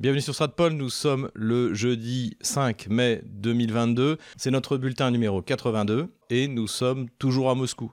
Bienvenue 0.00 0.20
sur 0.20 0.32
Stratpol, 0.32 0.74
nous 0.74 0.90
sommes 0.90 1.28
le 1.34 1.74
jeudi 1.74 2.36
5 2.40 2.86
mai 2.86 3.20
2022. 3.24 4.18
C'est 4.36 4.52
notre 4.52 4.76
bulletin 4.76 5.10
numéro 5.10 5.42
82 5.42 6.14
et 6.30 6.46
nous 6.46 6.68
sommes 6.68 7.08
toujours 7.18 7.50
à 7.50 7.56
Moscou. 7.56 7.90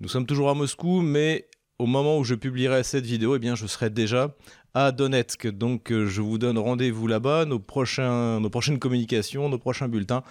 Nous 0.00 0.08
sommes 0.08 0.24
toujours 0.24 0.48
à 0.48 0.54
Moscou, 0.54 1.02
mais 1.02 1.50
au 1.78 1.84
moment 1.84 2.16
où 2.16 2.24
je 2.24 2.34
publierai 2.34 2.82
cette 2.84 3.04
vidéo, 3.04 3.36
eh 3.36 3.38
bien, 3.38 3.54
je 3.54 3.66
serai 3.66 3.90
déjà 3.90 4.34
à 4.72 4.92
Donetsk. 4.92 5.46
Donc 5.48 5.92
euh, 5.92 6.06
je 6.06 6.22
vous 6.22 6.38
donne 6.38 6.56
rendez-vous 6.56 7.06
là-bas. 7.06 7.44
Nos, 7.44 7.58
prochaines 7.58 8.78
communications, 8.80 9.50
nos 9.50 9.58
prochains 9.58 9.88
bulletins 9.88 10.22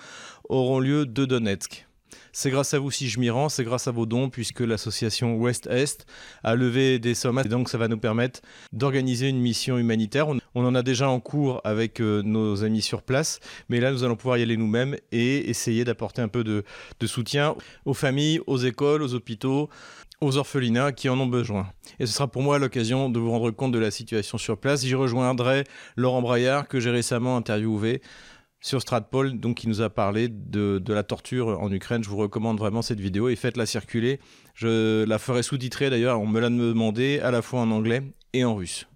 auront 0.50 0.80
lieu 0.80 1.06
de 1.06 1.26
Donetsk. 1.26 1.86
C'est 2.34 2.50
grâce 2.50 2.73
à 2.73 2.80
vous 2.80 2.91
si 2.91 3.09
je 3.09 3.20
m'y 3.20 3.30
rends, 3.30 3.50
c'est 3.50 3.64
grâce 3.64 3.88
à 3.88 3.91
vos 3.91 4.05
dons, 4.05 4.30
puisque 4.30 4.61
l'association 4.61 5.36
Ouest-Est 5.36 6.05
a 6.43 6.55
levé 6.55 7.00
des 7.00 7.14
sommes. 7.14 7.39
Et 7.43 7.50
donc 7.50 7.70
ça 7.70 7.78
va 7.78 7.88
nous 7.88 7.98
permettre 7.98 8.41
d'organiser 8.73 9.30
une 9.30 9.39
mission 9.39 9.78
humanitaire. 9.78 10.28
On, 10.29 10.66
en 10.66 10.75
a 10.75 10.84
déjà 10.84 11.10
en 11.10 11.20
cours 11.20 11.61
avec 11.64 12.00
euh, 12.02 12.21
nos 12.24 12.64
amis 12.64 12.82
sur 12.82 13.02
place, 13.02 13.39
mais 13.70 13.79
là 13.79 13.92
nous 13.92 14.04
allons 14.04 14.15
pouvoir 14.15 14.37
y 14.37 14.43
aller 14.43 14.57
nous-mêmes 14.57 14.96
et 15.11 15.50
essayer 15.50 15.84
d'apporter 15.84 16.21
un 16.21 16.28
peu 16.28 16.43
de, 16.43 16.64
de 17.00 17.07
soutien 17.07 17.56
aux 17.86 17.93
familles, 17.93 18.42
aux 18.48 18.57
écoles, 18.57 19.01
aux 19.01 19.14
hôpitaux, 19.14 19.70
aux 20.21 20.37
orphelinats 20.37 20.92
qui 20.92 21.09
en 21.09 21.20
ont 21.20 21.28
besoin. 21.28 21.68
Et 22.00 22.06
ce 22.06 22.14
sera 22.14 22.28
pour 22.28 22.43
moi 22.43 22.59
l'occasion 22.59 23.09
de 23.09 23.20
vous 23.20 23.32
rendre 23.32 23.51
compte 23.51 23.71
de 23.71 23.79
la 23.79 23.92
situation 23.92 24.37
sur 24.37 24.57
place. 24.57 24.86
J'y 24.86 24.96
rejoindrai 24.96 25.64
Laurent 25.96 26.21
Braillard, 26.21 26.68
que 26.68 26.79
j'ai 26.79 26.92
récemment 26.92 27.36
interviewé 27.36 28.01
sur 28.61 28.79
Stratpol, 28.79 29.39
donc 29.39 29.57
qui 29.57 29.68
nous 29.68 29.82
a 29.82 29.89
parlé 29.89 30.28
de, 30.29 30.82
la 30.88 31.04
torture 31.04 31.60
en 31.60 31.71
Ukraine. 31.71 32.03
Je 32.03 32.09
vous 32.09 32.17
recommande 32.17 32.59
vraiment 32.59 32.81
cette 32.81 33.00
vidéo 33.00 33.28
et 33.28 33.36
faites-la 33.36 33.66
circuler. 33.66 34.20
Je 34.53 35.03
la 35.03 35.17
ferai 35.17 35.44
sous-titrer 35.44 35.89
d'ailleurs, 35.89 36.22
on 36.22 36.28
me 36.28 36.39
l'a 36.39 36.50
demandé 36.50 37.20
à 37.20 37.31
la 37.31 37.42
fois 37.42 37.61
en 37.61 37.72
anglais 37.72 38.03
et 38.34 38.45
en 38.45 38.56
russe. 38.56 38.88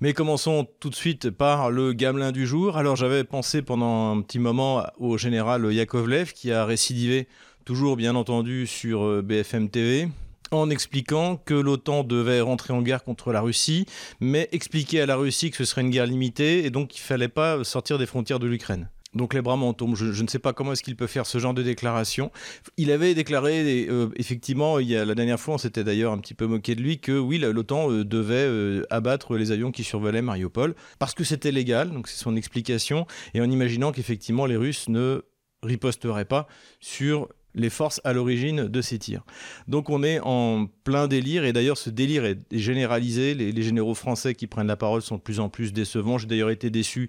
Mais 0.00 0.14
commençons 0.14 0.66
tout 0.80 0.88
de 0.88 0.94
suite 0.94 1.30
par 1.30 1.70
le 1.70 1.92
gamelin 1.92 2.32
du 2.32 2.46
jour. 2.46 2.78
Alors 2.78 2.96
j'avais 2.96 3.22
pensé 3.22 3.60
pendant 3.60 4.16
un 4.16 4.22
petit 4.22 4.38
moment 4.38 4.84
au 4.98 5.18
général 5.18 5.70
Yakovlev 5.70 6.32
qui 6.32 6.52
a 6.52 6.64
récidivé, 6.64 7.28
toujours 7.66 7.96
bien 7.96 8.14
entendu 8.14 8.66
sur 8.66 9.04
euh, 9.04 9.22
BFM 9.22 9.68
TV, 9.68 10.08
en 10.50 10.70
expliquant 10.70 11.36
que 11.36 11.52
l'OTAN 11.52 12.04
devait 12.04 12.40
rentrer 12.40 12.72
en 12.72 12.80
guerre 12.80 13.04
contre 13.04 13.32
la 13.32 13.42
Russie, 13.42 13.86
mais 14.20 14.48
expliquer 14.52 15.02
à 15.02 15.06
la 15.06 15.16
Russie 15.16 15.50
que 15.50 15.58
ce 15.58 15.64
serait 15.64 15.82
une 15.82 15.90
guerre 15.90 16.06
limitée 16.06 16.64
et 16.64 16.70
donc 16.70 16.88
qu'il 16.88 17.02
ne 17.02 17.06
fallait 17.06 17.28
pas 17.28 17.62
sortir 17.64 17.98
des 17.98 18.06
frontières 18.06 18.38
de 18.38 18.46
l'Ukraine. 18.46 18.88
Donc 19.14 19.34
les 19.34 19.42
bras 19.42 19.56
m'en 19.56 19.72
tombent. 19.72 19.96
Je, 19.96 20.22
ne 20.22 20.28
sais 20.28 20.38
pas 20.38 20.52
comment 20.52 20.72
est-ce 20.72 20.82
qu'il 20.82 20.96
peut 20.96 21.06
faire 21.06 21.26
ce 21.26 21.38
genre 21.38 21.54
de 21.54 21.62
déclaration. 21.62 22.30
Il 22.76 22.90
avait 22.90 23.14
déclaré, 23.14 23.86
euh, 23.88 24.08
effectivement, 24.16 24.78
il 24.78 24.90
y 24.90 24.94
la 24.94 25.14
dernière 25.14 25.40
fois, 25.40 25.54
on 25.54 25.58
s'était 25.58 25.84
d'ailleurs 25.84 26.12
un 26.12 26.18
petit 26.18 26.34
peu 26.34 26.46
moqué 26.46 26.74
de 26.74 26.80
lui, 26.80 26.98
que 26.98 27.18
oui, 27.18 27.38
l'OTAN 27.38 27.90
euh, 27.90 28.04
devait 28.04 28.34
euh, 28.34 28.84
abattre 28.90 29.36
les 29.36 29.52
avions 29.52 29.72
qui 29.72 29.84
survolaient 29.84 30.22
Mariupol, 30.22 30.74
parce 30.98 31.14
que 31.14 31.24
c'était 31.24 31.52
légal, 31.52 31.90
donc 31.90 32.08
c'est 32.08 32.22
son 32.22 32.36
explication, 32.36 33.06
et 33.34 33.40
en 33.40 33.50
imaginant 33.50 33.92
qu'effectivement 33.92 34.46
les 34.46 34.56
Russes 34.56 34.88
ne 34.88 35.22
riposteraient 35.62 36.24
pas 36.24 36.46
sur 36.80 37.28
les 37.54 37.70
forces 37.70 38.00
à 38.04 38.12
l'origine 38.12 38.68
de 38.68 38.82
ces 38.82 38.98
tirs. 38.98 39.22
Donc 39.68 39.90
on 39.90 40.02
est 40.02 40.20
en 40.20 40.66
plein 40.84 41.08
délire, 41.08 41.44
et 41.44 41.52
d'ailleurs 41.52 41.78
ce 41.78 41.90
délire 41.90 42.24
est 42.24 42.38
généralisé, 42.50 43.34
les, 43.34 43.62
généraux 43.62 43.94
français 43.94 44.34
qui 44.34 44.46
prennent 44.46 44.66
la 44.66 44.76
parole 44.76 45.02
sont 45.02 45.16
de 45.16 45.20
plus 45.20 45.40
en 45.40 45.48
plus 45.48 45.72
décevants. 45.72 46.18
J'ai 46.18 46.26
d'ailleurs 46.26 46.50
été 46.50 46.70
déçu 46.70 47.08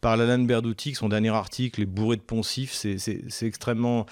par 0.00 0.16
Lalan 0.16 0.44
Berdouti, 0.44 0.94
son 0.94 1.08
dernier 1.08 1.30
article 1.30 1.82
est 1.82 1.86
bourré 1.86 2.16
de 2.16 2.22
poncifs, 2.22 2.72
c'est 2.72 3.46
extrêmement 3.46 4.06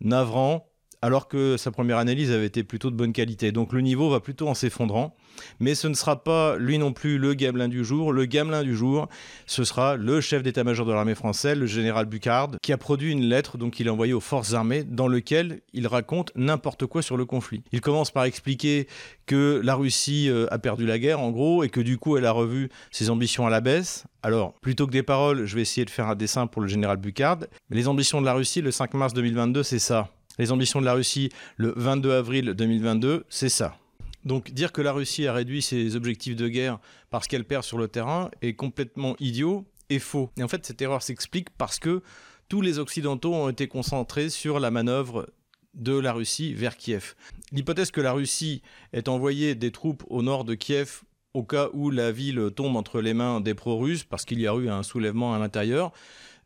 navrant 0.00 0.67
alors 1.02 1.28
que 1.28 1.56
sa 1.56 1.70
première 1.70 1.98
analyse 1.98 2.30
avait 2.32 2.46
été 2.46 2.64
plutôt 2.64 2.90
de 2.90 2.96
bonne 2.96 3.12
qualité. 3.12 3.52
Donc 3.52 3.72
le 3.72 3.80
niveau 3.80 4.10
va 4.10 4.20
plutôt 4.20 4.48
en 4.48 4.54
s'effondrant. 4.54 5.14
Mais 5.60 5.74
ce 5.74 5.86
ne 5.86 5.94
sera 5.94 6.24
pas 6.24 6.56
lui 6.56 6.78
non 6.78 6.92
plus 6.92 7.18
le 7.18 7.34
gamelin 7.34 7.68
du 7.68 7.84
jour. 7.84 8.12
Le 8.12 8.24
gamelin 8.24 8.62
du 8.64 8.76
jour, 8.76 9.08
ce 9.46 9.64
sera 9.64 9.96
le 9.96 10.20
chef 10.20 10.42
d'état-major 10.42 10.84
de 10.86 10.92
l'armée 10.92 11.14
française, 11.14 11.56
le 11.56 11.66
général 11.66 12.06
Bucard, 12.06 12.50
qui 12.62 12.72
a 12.72 12.78
produit 12.78 13.12
une 13.12 13.24
lettre 13.24 13.58
donc 13.58 13.78
il 13.80 13.88
a 13.88 13.92
envoyée 13.92 14.12
aux 14.12 14.20
forces 14.20 14.54
armées 14.54 14.84
dans 14.84 15.08
lequel 15.08 15.60
il 15.72 15.86
raconte 15.86 16.32
n'importe 16.34 16.86
quoi 16.86 17.02
sur 17.02 17.16
le 17.16 17.24
conflit. 17.24 17.62
Il 17.72 17.80
commence 17.80 18.10
par 18.10 18.24
expliquer 18.24 18.88
que 19.26 19.60
la 19.62 19.74
Russie 19.74 20.28
euh, 20.28 20.46
a 20.50 20.58
perdu 20.58 20.86
la 20.86 20.98
guerre 20.98 21.20
en 21.20 21.30
gros 21.30 21.62
et 21.62 21.68
que 21.68 21.80
du 21.80 21.98
coup 21.98 22.16
elle 22.16 22.26
a 22.26 22.32
revu 22.32 22.68
ses 22.90 23.10
ambitions 23.10 23.46
à 23.46 23.50
la 23.50 23.60
baisse. 23.60 24.04
Alors, 24.22 24.54
plutôt 24.60 24.86
que 24.86 24.92
des 24.92 25.04
paroles, 25.04 25.44
je 25.44 25.54
vais 25.54 25.62
essayer 25.62 25.84
de 25.84 25.90
faire 25.90 26.08
un 26.08 26.16
dessin 26.16 26.48
pour 26.48 26.60
le 26.60 26.68
général 26.68 26.96
Bucard. 26.96 27.38
les 27.70 27.86
ambitions 27.86 28.20
de 28.20 28.26
la 28.26 28.32
Russie 28.32 28.60
le 28.60 28.72
5 28.72 28.94
mars 28.94 29.14
2022, 29.14 29.62
c'est 29.62 29.78
ça 29.78 30.10
les 30.38 30.52
ambitions 30.52 30.80
de 30.80 30.84
la 30.84 30.94
Russie 30.94 31.30
le 31.56 31.72
22 31.76 32.12
avril 32.12 32.54
2022, 32.54 33.24
c'est 33.28 33.48
ça. 33.48 33.76
Donc 34.24 34.50
dire 34.50 34.72
que 34.72 34.82
la 34.82 34.92
Russie 34.92 35.26
a 35.26 35.32
réduit 35.32 35.62
ses 35.62 35.96
objectifs 35.96 36.36
de 36.36 36.48
guerre 36.48 36.78
parce 37.10 37.26
qu'elle 37.26 37.44
perd 37.44 37.64
sur 37.64 37.78
le 37.78 37.88
terrain 37.88 38.30
est 38.42 38.54
complètement 38.54 39.16
idiot 39.20 39.64
et 39.90 39.98
faux. 39.98 40.30
Et 40.36 40.42
en 40.42 40.48
fait, 40.48 40.66
cette 40.66 40.82
erreur 40.82 41.02
s'explique 41.02 41.50
parce 41.50 41.78
que 41.78 42.02
tous 42.48 42.60
les 42.60 42.78
Occidentaux 42.78 43.34
ont 43.34 43.48
été 43.48 43.68
concentrés 43.68 44.30
sur 44.30 44.60
la 44.60 44.70
manœuvre 44.70 45.28
de 45.74 45.96
la 45.96 46.12
Russie 46.12 46.54
vers 46.54 46.76
Kiev. 46.76 47.14
L'hypothèse 47.52 47.90
que 47.90 48.00
la 48.00 48.12
Russie 48.12 48.62
ait 48.92 49.08
envoyé 49.08 49.54
des 49.54 49.70
troupes 49.70 50.04
au 50.08 50.22
nord 50.22 50.44
de 50.44 50.54
Kiev 50.54 51.02
au 51.34 51.42
cas 51.42 51.68
où 51.72 51.90
la 51.90 52.10
ville 52.10 52.50
tombe 52.56 52.76
entre 52.76 53.00
les 53.00 53.14
mains 53.14 53.40
des 53.40 53.54
pro-russes 53.54 54.04
parce 54.04 54.24
qu'il 54.24 54.40
y 54.40 54.48
a 54.48 54.54
eu 54.56 54.68
un 54.68 54.82
soulèvement 54.82 55.34
à 55.34 55.38
l'intérieur, 55.38 55.92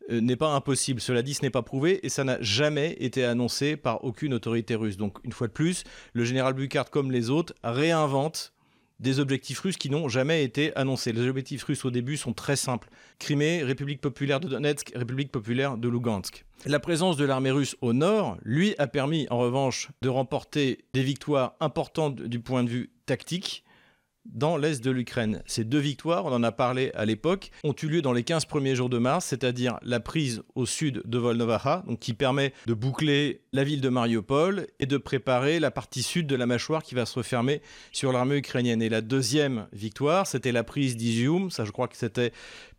n'est 0.09 0.35
pas 0.35 0.53
impossible. 0.53 1.01
Cela 1.01 1.21
dit, 1.21 1.33
ce 1.33 1.41
n'est 1.41 1.49
pas 1.49 1.61
prouvé 1.61 2.05
et 2.05 2.09
ça 2.09 2.23
n'a 2.23 2.41
jamais 2.41 2.95
été 2.99 3.23
annoncé 3.23 3.77
par 3.77 4.03
aucune 4.03 4.33
autorité 4.33 4.75
russe. 4.75 4.97
Donc, 4.97 5.17
une 5.23 5.31
fois 5.31 5.47
de 5.47 5.53
plus, 5.53 5.83
le 6.13 6.23
général 6.23 6.53
Bucard, 6.53 6.89
comme 6.89 7.11
les 7.11 7.29
autres, 7.29 7.53
réinvente 7.63 8.53
des 8.99 9.19
objectifs 9.19 9.59
russes 9.59 9.77
qui 9.77 9.89
n'ont 9.89 10.07
jamais 10.07 10.43
été 10.43 10.75
annoncés. 10.75 11.11
Les 11.11 11.27
objectifs 11.27 11.63
russes 11.63 11.83
au 11.83 11.91
début 11.91 12.15
sont 12.15 12.33
très 12.33 12.55
simples. 12.55 12.89
Crimée, 13.19 13.63
République 13.63 13.99
populaire 13.99 14.39
de 14.39 14.47
Donetsk, 14.47 14.91
République 14.95 15.31
populaire 15.31 15.77
de 15.77 15.89
Lugansk. 15.89 16.45
La 16.65 16.79
présence 16.79 17.17
de 17.17 17.25
l'armée 17.25 17.51
russe 17.51 17.75
au 17.81 17.91
nord, 17.91 18.37
lui, 18.43 18.75
a 18.77 18.87
permis 18.87 19.27
en 19.29 19.39
revanche 19.39 19.89
de 20.01 20.09
remporter 20.09 20.85
des 20.93 21.03
victoires 21.03 21.55
importantes 21.59 22.21
du 22.21 22.39
point 22.39 22.63
de 22.63 22.69
vue 22.69 22.91
tactique 23.05 23.65
dans 24.25 24.57
l'est 24.57 24.83
de 24.83 24.91
l'Ukraine. 24.91 25.43
Ces 25.45 25.63
deux 25.63 25.79
victoires, 25.79 26.25
on 26.25 26.31
en 26.31 26.43
a 26.43 26.51
parlé 26.51 26.91
à 26.95 27.05
l'époque, 27.05 27.51
ont 27.63 27.75
eu 27.81 27.87
lieu 27.87 28.01
dans 28.01 28.13
les 28.13 28.23
15 28.23 28.45
premiers 28.45 28.75
jours 28.75 28.89
de 28.89 28.97
mars, 28.97 29.25
c'est-à-dire 29.25 29.77
la 29.81 29.99
prise 29.99 30.43
au 30.55 30.65
sud 30.65 31.01
de 31.05 31.17
Volnovaha, 31.17 31.83
qui 31.99 32.13
permet 32.13 32.53
de 32.65 32.73
boucler 32.73 33.41
la 33.51 33.63
ville 33.63 33.81
de 33.81 33.89
Mariupol 33.89 34.67
et 34.79 34.85
de 34.85 34.97
préparer 34.97 35.59
la 35.59 35.71
partie 35.71 36.03
sud 36.03 36.27
de 36.27 36.35
la 36.35 36.45
mâchoire 36.45 36.83
qui 36.83 36.95
va 36.95 37.05
se 37.05 37.19
refermer 37.19 37.61
sur 37.91 38.11
l'armée 38.11 38.37
ukrainienne. 38.37 38.81
Et 38.81 38.89
la 38.89 39.01
deuxième 39.01 39.67
victoire, 39.73 40.27
c'était 40.27 40.51
la 40.51 40.63
prise 40.63 40.97
d'Izium, 40.97 41.51
ça 41.51 41.65
je 41.65 41.71
crois 41.71 41.87
que 41.87 41.97
c'était 41.97 42.31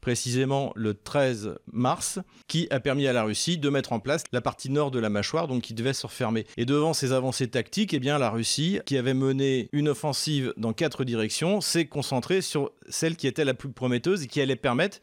précisément 0.04 0.70
le 0.76 0.92
13 0.92 1.54
mars, 1.72 2.18
qui 2.46 2.68
a 2.70 2.78
permis 2.78 3.06
à 3.06 3.14
la 3.14 3.22
Russie 3.22 3.56
de 3.56 3.70
mettre 3.70 3.94
en 3.94 4.00
place 4.00 4.22
la 4.32 4.42
partie 4.42 4.68
nord 4.68 4.90
de 4.90 4.98
la 4.98 5.08
mâchoire, 5.08 5.48
donc 5.48 5.62
qui 5.62 5.72
devait 5.72 5.94
se 5.94 6.06
refermer. 6.06 6.44
Et 6.58 6.66
devant 6.66 6.92
ces 6.92 7.12
avancées 7.12 7.48
tactiques, 7.48 7.94
eh 7.94 8.00
bien 8.00 8.18
la 8.18 8.28
Russie, 8.28 8.80
qui 8.84 8.98
avait 8.98 9.14
mené 9.14 9.70
une 9.72 9.88
offensive 9.88 10.52
dans 10.58 10.74
quatre 10.74 11.04
directions, 11.04 11.62
s'est 11.62 11.86
concentrée 11.86 12.42
sur 12.42 12.70
celle 12.86 13.16
qui 13.16 13.26
était 13.26 13.46
la 13.46 13.54
plus 13.54 13.70
prometteuse 13.70 14.24
et 14.24 14.26
qui 14.26 14.42
allait 14.42 14.56
permettre 14.56 14.98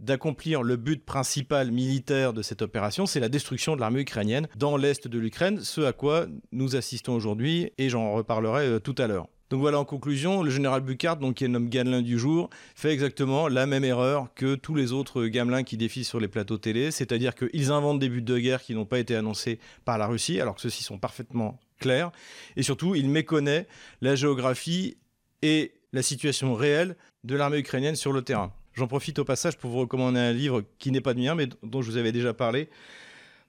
d'accomplir 0.00 0.62
le 0.62 0.76
but 0.76 1.04
principal 1.04 1.70
militaire 1.70 2.32
de 2.32 2.40
cette 2.40 2.62
opération, 2.62 3.04
c'est 3.04 3.20
la 3.20 3.28
destruction 3.28 3.76
de 3.76 3.80
l'armée 3.80 4.00
ukrainienne 4.00 4.48
dans 4.56 4.78
l'est 4.78 5.08
de 5.08 5.18
l'Ukraine, 5.18 5.60
ce 5.60 5.82
à 5.82 5.92
quoi 5.92 6.24
nous 6.52 6.74
assistons 6.74 7.12
aujourd'hui 7.12 7.70
et 7.76 7.90
j'en 7.90 8.12
reparlerai 8.12 8.66
euh, 8.66 8.78
tout 8.78 8.94
à 8.96 9.08
l'heure. 9.08 9.28
Donc 9.50 9.60
voilà, 9.60 9.78
en 9.78 9.84
conclusion, 9.84 10.42
le 10.42 10.50
général 10.50 10.82
Bucard, 10.82 11.16
donc, 11.16 11.36
qui 11.36 11.44
est 11.44 11.48
nommé 11.48 11.70
Gamelin 11.70 12.02
du 12.02 12.18
jour, 12.18 12.50
fait 12.74 12.92
exactement 12.92 13.48
la 13.48 13.66
même 13.66 13.84
erreur 13.84 14.28
que 14.34 14.54
tous 14.54 14.74
les 14.74 14.92
autres 14.92 15.24
gamelins 15.24 15.62
qui 15.62 15.78
défient 15.78 16.04
sur 16.04 16.20
les 16.20 16.28
plateaux 16.28 16.58
télé, 16.58 16.90
c'est-à-dire 16.90 17.34
qu'ils 17.34 17.70
inventent 17.70 17.98
des 17.98 18.10
buts 18.10 18.20
de 18.20 18.38
guerre 18.38 18.62
qui 18.62 18.74
n'ont 18.74 18.84
pas 18.84 18.98
été 18.98 19.16
annoncés 19.16 19.58
par 19.86 19.96
la 19.96 20.06
Russie, 20.06 20.40
alors 20.40 20.54
que 20.54 20.60
ceux-ci 20.60 20.82
sont 20.82 20.98
parfaitement 20.98 21.58
clairs, 21.80 22.10
et 22.56 22.62
surtout, 22.62 22.94
il 22.94 23.08
méconnaît 23.08 23.66
la 24.02 24.16
géographie 24.16 24.98
et 25.40 25.72
la 25.92 26.02
situation 26.02 26.54
réelle 26.54 26.96
de 27.24 27.34
l'armée 27.34 27.58
ukrainienne 27.58 27.96
sur 27.96 28.12
le 28.12 28.22
terrain. 28.22 28.52
J'en 28.74 28.86
profite 28.86 29.18
au 29.18 29.24
passage 29.24 29.56
pour 29.56 29.70
vous 29.70 29.78
recommander 29.78 30.20
un 30.20 30.32
livre 30.32 30.62
qui 30.78 30.90
n'est 30.90 31.00
pas 31.00 31.14
de 31.14 31.20
mien, 31.20 31.34
mais 31.34 31.48
dont 31.62 31.80
je 31.80 31.90
vous 31.90 31.96
avais 31.96 32.12
déjà 32.12 32.34
parlé, 32.34 32.68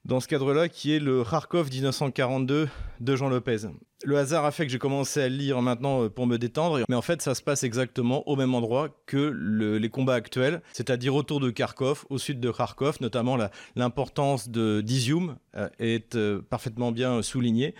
dans 0.05 0.19
ce 0.19 0.27
cadre-là, 0.27 0.69
qui 0.69 0.93
est 0.93 0.99
le 0.99 1.23
Kharkov 1.23 1.69
1942 1.69 2.69
de 2.99 3.15
Jean 3.15 3.29
Lopez. 3.29 3.67
Le 4.05 4.17
hasard 4.17 4.45
a 4.45 4.51
fait 4.51 4.65
que 4.65 4.71
j'ai 4.71 4.79
commencé 4.79 5.21
à 5.21 5.27
le 5.27 5.35
lire 5.35 5.61
maintenant 5.61 6.03
euh, 6.03 6.09
pour 6.09 6.25
me 6.25 6.37
détendre, 6.37 6.79
mais 6.87 6.95
en 6.95 7.01
fait 7.01 7.21
ça 7.21 7.35
se 7.35 7.41
passe 7.41 7.63
exactement 7.63 8.27
au 8.29 8.37
même 8.37 8.55
endroit 8.55 8.89
que 9.05 9.17
les 9.17 9.89
combats 9.89 10.13
actuels, 10.13 10.61
c'est-à-dire 10.71 11.15
autour 11.15 11.41
de 11.41 11.49
Kharkov, 11.49 12.05
au 12.09 12.17
sud 12.17 12.39
de 12.39 12.49
Kharkov, 12.49 12.97
notamment 13.01 13.37
l'importance 13.75 14.49
de 14.49 14.81
d'Izium 14.81 15.37
euh, 15.55 15.67
est 15.79 16.15
euh, 16.15 16.41
parfaitement 16.41 16.91
bien 16.93 17.21
soulignée. 17.21 17.75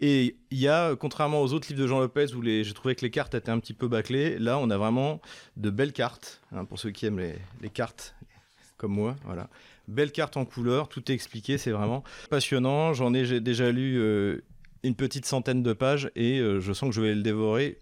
Et 0.00 0.36
il 0.50 0.58
y 0.58 0.68
a, 0.68 0.94
contrairement 0.94 1.42
aux 1.42 1.52
autres 1.52 1.68
livres 1.68 1.82
de 1.82 1.86
Jean 1.88 1.98
Lopez 1.98 2.32
où 2.34 2.42
j'ai 2.42 2.72
trouvé 2.72 2.94
que 2.94 3.02
les 3.04 3.10
cartes 3.10 3.34
étaient 3.34 3.50
un 3.50 3.58
petit 3.58 3.74
peu 3.74 3.88
bâclées, 3.88 4.38
là 4.38 4.56
on 4.58 4.70
a 4.70 4.78
vraiment 4.78 5.20
de 5.56 5.68
belles 5.68 5.92
cartes, 5.92 6.40
hein, 6.52 6.64
pour 6.64 6.78
ceux 6.78 6.92
qui 6.92 7.04
aiment 7.04 7.18
les, 7.18 7.34
les 7.60 7.68
cartes 7.68 8.14
comme 8.78 8.92
moi, 8.92 9.16
voilà. 9.24 9.48
Belle 9.88 10.12
carte 10.12 10.36
en 10.36 10.44
couleur, 10.44 10.88
tout 10.88 11.10
est 11.10 11.14
expliqué, 11.14 11.56
c'est 11.56 11.70
vraiment 11.70 12.04
passionnant. 12.28 12.92
J'en 12.92 13.14
ai 13.14 13.40
déjà 13.40 13.72
lu 13.72 13.98
euh, 13.98 14.44
une 14.82 14.94
petite 14.94 15.24
centaine 15.24 15.62
de 15.62 15.72
pages 15.72 16.10
et 16.14 16.38
euh, 16.38 16.60
je 16.60 16.74
sens 16.74 16.90
que 16.90 16.94
je 16.94 17.00
vais 17.00 17.14
le 17.14 17.22
dévorer 17.22 17.78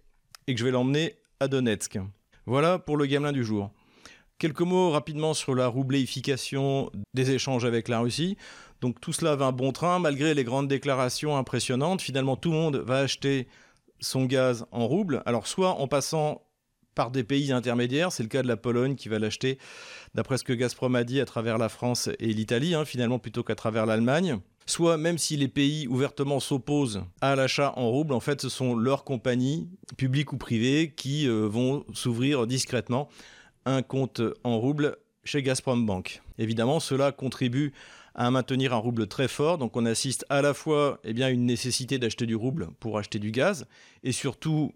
et 0.46 0.54
que 0.54 0.60
je 0.60 0.64
vais 0.64 0.70
l'emmener 0.70 1.16
à 1.40 1.48
Donetsk. 1.48 1.98
Voilà 2.46 2.78
pour 2.78 2.96
le 2.96 3.06
gamelin 3.06 3.32
du 3.32 3.44
jour. 3.44 3.72
Quelques 4.38 4.60
mots 4.60 4.90
rapidement 4.90 5.34
sur 5.34 5.56
la 5.56 5.66
roubléification 5.66 6.92
des 7.12 7.32
échanges 7.32 7.64
avec 7.64 7.88
la 7.88 7.98
Russie. 7.98 8.36
Donc 8.80 9.00
tout 9.00 9.12
cela 9.12 9.34
va 9.34 9.46
un 9.46 9.52
bon 9.52 9.72
train, 9.72 9.98
malgré 9.98 10.32
les 10.34 10.44
grandes 10.44 10.68
déclarations 10.68 11.36
impressionnantes. 11.36 12.02
Finalement, 12.02 12.36
tout 12.36 12.50
le 12.50 12.56
monde 12.56 12.76
va 12.76 12.98
acheter 12.98 13.48
son 13.98 14.26
gaz 14.26 14.66
en 14.70 14.86
rouble. 14.86 15.22
Alors 15.26 15.48
soit 15.48 15.80
en 15.80 15.88
passant 15.88 16.45
par 16.96 17.12
des 17.12 17.22
pays 17.22 17.52
intermédiaires, 17.52 18.10
c'est 18.10 18.24
le 18.24 18.28
cas 18.28 18.42
de 18.42 18.48
la 18.48 18.56
Pologne 18.56 18.96
qui 18.96 19.08
va 19.08 19.20
l'acheter, 19.20 19.58
d'après 20.14 20.38
ce 20.38 20.44
que 20.44 20.52
Gazprom 20.52 20.96
a 20.96 21.04
dit, 21.04 21.20
à 21.20 21.26
travers 21.26 21.58
la 21.58 21.68
France 21.68 22.08
et 22.18 22.32
l'Italie, 22.32 22.74
hein, 22.74 22.84
finalement 22.84 23.20
plutôt 23.20 23.44
qu'à 23.44 23.54
travers 23.54 23.86
l'Allemagne. 23.86 24.38
Soit 24.64 24.96
même 24.96 25.18
si 25.18 25.36
les 25.36 25.46
pays 25.46 25.86
ouvertement 25.86 26.40
s'opposent 26.40 27.04
à 27.20 27.36
l'achat 27.36 27.72
en 27.76 27.88
rouble, 27.88 28.14
en 28.14 28.18
fait 28.18 28.40
ce 28.40 28.48
sont 28.48 28.74
leurs 28.74 29.04
compagnies, 29.04 29.68
publiques 29.96 30.32
ou 30.32 30.38
privées, 30.38 30.92
qui 30.96 31.28
euh, 31.28 31.46
vont 31.46 31.84
s'ouvrir 31.92 32.48
discrètement 32.48 33.08
un 33.66 33.82
compte 33.82 34.22
en 34.42 34.58
rouble 34.58 34.96
chez 35.22 35.42
Gazprom 35.42 35.84
Bank. 35.84 36.22
Évidemment, 36.38 36.80
cela 36.80 37.12
contribue 37.12 37.72
à 38.14 38.30
maintenir 38.30 38.72
un 38.72 38.78
rouble 38.78 39.06
très 39.06 39.28
fort. 39.28 39.58
Donc 39.58 39.76
on 39.76 39.84
assiste 39.84 40.24
à 40.30 40.40
la 40.40 40.54
fois 40.54 40.98
eh 41.04 41.12
bien, 41.12 41.28
une 41.28 41.44
nécessité 41.44 41.98
d'acheter 41.98 42.24
du 42.24 42.34
rouble 42.34 42.68
pour 42.80 42.98
acheter 42.98 43.18
du 43.18 43.30
gaz, 43.30 43.66
et 44.02 44.12
surtout, 44.12 44.72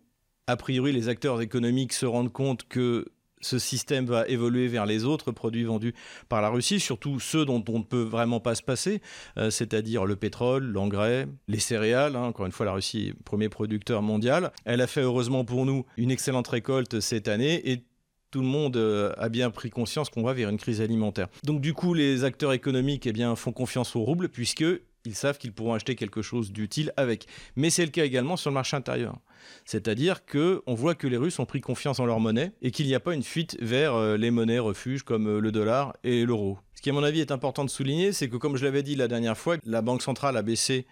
a 0.46 0.56
priori, 0.56 0.92
les 0.92 1.08
acteurs 1.08 1.40
économiques 1.40 1.92
se 1.92 2.06
rendent 2.06 2.32
compte 2.32 2.66
que 2.68 3.06
ce 3.40 3.58
système 3.58 4.06
va 4.06 4.26
évoluer 4.28 4.68
vers 4.68 4.86
les 4.86 5.04
autres 5.04 5.32
produits 5.32 5.64
vendus 5.64 5.94
par 6.28 6.42
la 6.42 6.50
Russie, 6.50 6.78
surtout 6.78 7.20
ceux 7.20 7.44
dont 7.44 7.64
on 7.68 7.78
ne 7.78 7.84
peut 7.84 8.02
vraiment 8.02 8.40
pas 8.40 8.54
se 8.54 8.62
passer, 8.62 9.00
euh, 9.38 9.50
c'est-à-dire 9.50 10.04
le 10.04 10.16
pétrole, 10.16 10.64
l'engrais, 10.64 11.26
les 11.48 11.58
céréales. 11.58 12.16
Hein. 12.16 12.24
Encore 12.24 12.46
une 12.46 12.52
fois, 12.52 12.66
la 12.66 12.72
Russie 12.72 13.08
est 13.08 13.24
premier 13.24 13.48
producteur 13.48 14.02
mondial. 14.02 14.52
Elle 14.64 14.80
a 14.80 14.86
fait 14.86 15.02
heureusement 15.02 15.44
pour 15.44 15.64
nous 15.66 15.84
une 15.96 16.10
excellente 16.10 16.48
récolte 16.48 17.00
cette 17.00 17.28
année 17.28 17.70
et 17.70 17.84
tout 18.30 18.40
le 18.40 18.46
monde 18.46 18.76
euh, 18.76 19.12
a 19.16 19.28
bien 19.28 19.50
pris 19.50 19.70
conscience 19.70 20.08
qu'on 20.08 20.22
va 20.22 20.34
vers 20.34 20.48
une 20.50 20.58
crise 20.58 20.80
alimentaire. 20.80 21.28
Donc 21.42 21.60
du 21.60 21.74
coup, 21.74 21.94
les 21.94 22.24
acteurs 22.24 22.52
économiques 22.52 23.06
eh 23.06 23.12
bien, 23.12 23.34
font 23.34 23.52
confiance 23.52 23.96
au 23.96 24.00
rouble 24.00 24.28
puisque 24.28 24.64
ils 25.04 25.14
savent 25.14 25.38
qu'ils 25.38 25.52
pourront 25.52 25.74
acheter 25.74 25.94
quelque 25.94 26.22
chose 26.22 26.52
d'utile 26.52 26.92
avec. 26.96 27.26
Mais 27.56 27.70
c'est 27.70 27.84
le 27.84 27.90
cas 27.90 28.04
également 28.04 28.36
sur 28.36 28.50
le 28.50 28.54
marché 28.54 28.76
intérieur. 28.76 29.18
C'est-à-dire 29.64 30.24
que 30.24 30.62
on 30.66 30.74
voit 30.74 30.94
que 30.94 31.06
les 31.06 31.16
Russes 31.16 31.38
ont 31.38 31.46
pris 31.46 31.60
confiance 31.60 32.00
en 32.00 32.06
leur 32.06 32.20
monnaie 32.20 32.52
et 32.62 32.70
qu'il 32.70 32.86
n'y 32.86 32.94
a 32.94 33.00
pas 33.00 33.14
une 33.14 33.22
fuite 33.22 33.56
vers 33.60 33.94
euh, 33.94 34.16
les 34.16 34.30
monnaies 34.30 34.58
refuges 34.58 35.02
comme 35.02 35.26
euh, 35.26 35.40
le 35.40 35.52
dollar 35.52 35.96
et 36.04 36.24
l'euro. 36.24 36.58
Ce 36.74 36.82
qui 36.82 36.90
à 36.90 36.92
mon 36.92 37.02
avis 37.02 37.20
est 37.20 37.32
important 37.32 37.64
de 37.64 37.70
souligner, 37.70 38.12
c'est 38.12 38.28
que 38.28 38.36
comme 38.36 38.56
je 38.56 38.64
l'avais 38.64 38.82
dit 38.82 38.94
la 38.94 39.08
dernière 39.08 39.36
fois, 39.36 39.56
la 39.64 39.82
Banque 39.82 40.02
centrale 40.02 40.36
a 40.36 40.42
baissé 40.42 40.86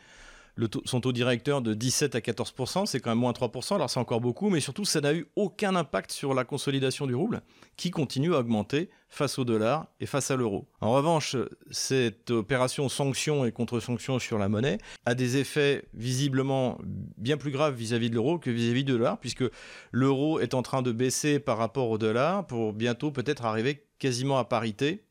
son 0.85 1.01
taux 1.01 1.13
directeur 1.13 1.63
de 1.63 1.75
17 1.75 2.15
à 2.15 2.21
14%, 2.21 2.87
c'est 2.87 3.01
quand 3.01 3.11
même 3.11 3.19
moins 3.19 3.33
3%, 3.33 3.77
alors 3.77 3.91
c'est 3.91 4.01
encore 4.01 4.21
beaucoup, 4.21 4.51
mais 4.51 4.61
surtout 4.61 4.85
ça 4.85 5.01
n'a 5.01 5.15
eu 5.15 5.27
aucun 5.37 5.77
impact 5.77 6.11
sur 6.11 6.35
la 6.35 6.45
consolidation 6.45 7.07
du 7.07 7.15
rouble, 7.15 7.43
qui 7.77 7.91
continue 7.91 8.35
à 8.35 8.39
augmenter 8.39 8.91
face 9.09 9.39
au 9.39 9.45
dollar 9.45 9.87
et 10.01 10.07
face 10.07 10.31
à 10.31 10.37
l'euro. 10.37 10.69
En 10.81 10.93
revanche, 10.93 11.37
cette 11.71 12.31
opération 12.31 12.89
sanction 12.89 13.45
et 13.45 13.53
contre-sanction 13.53 14.19
sur 14.19 14.39
la 14.39 14.49
monnaie 14.49 14.79
a 15.07 15.15
des 15.15 15.37
effets 15.39 15.85
visiblement 15.95 16.79
bien 17.17 17.37
plus 17.37 17.51
graves 17.51 17.75
vis-à-vis 17.75 18.11
de 18.11 18.15
l'euro 18.15 18.39
que 18.39 18.51
vis-à-vis 18.51 18.83
-vis 18.83 18.85
de 18.85 18.93
dollar, 18.93 19.19
puisque 19.19 19.45
l'euro 19.93 20.41
est 20.41 20.55
en 20.55 20.63
train 20.63 20.83
de 20.83 20.93
baisser 20.93 21.39
par 21.39 21.59
rapport 21.59 21.91
au 21.91 21.99
dollar 21.99 22.47
pour 22.47 22.73
bientôt 22.73 23.11
peut-être 23.11 23.45
arriver 23.45 23.87
quasiment 23.99 24.39
à 24.39 24.45
parité 24.45 25.08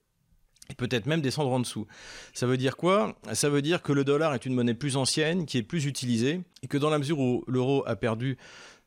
peut-être 0.76 1.06
même 1.06 1.22
descendre 1.22 1.52
en 1.52 1.60
dessous. 1.60 1.88
Ça 2.34 2.48
veut 2.48 2.58
dire 2.58 2.78
quoi? 2.78 3.16
Ça 3.34 3.50
veut 3.50 3.62
dire 3.62 3.82
que 3.82 3.94
le 3.94 4.04
dollar 4.04 4.34
est 4.34 4.46
une 4.46 4.54
monnaie 4.54 4.74
plus 4.74 4.98
ancienne, 4.98 5.46
qui 5.46 5.58
est 5.58 5.64
plus 5.64 5.86
utilisée, 5.86 6.42
et 6.64 6.68
que 6.68 6.78
dans 6.78 6.90
la 6.90 6.98
mesure 6.98 7.20
où 7.20 7.44
l'euro 7.48 7.84
a 7.88 7.96
perdu 7.96 8.38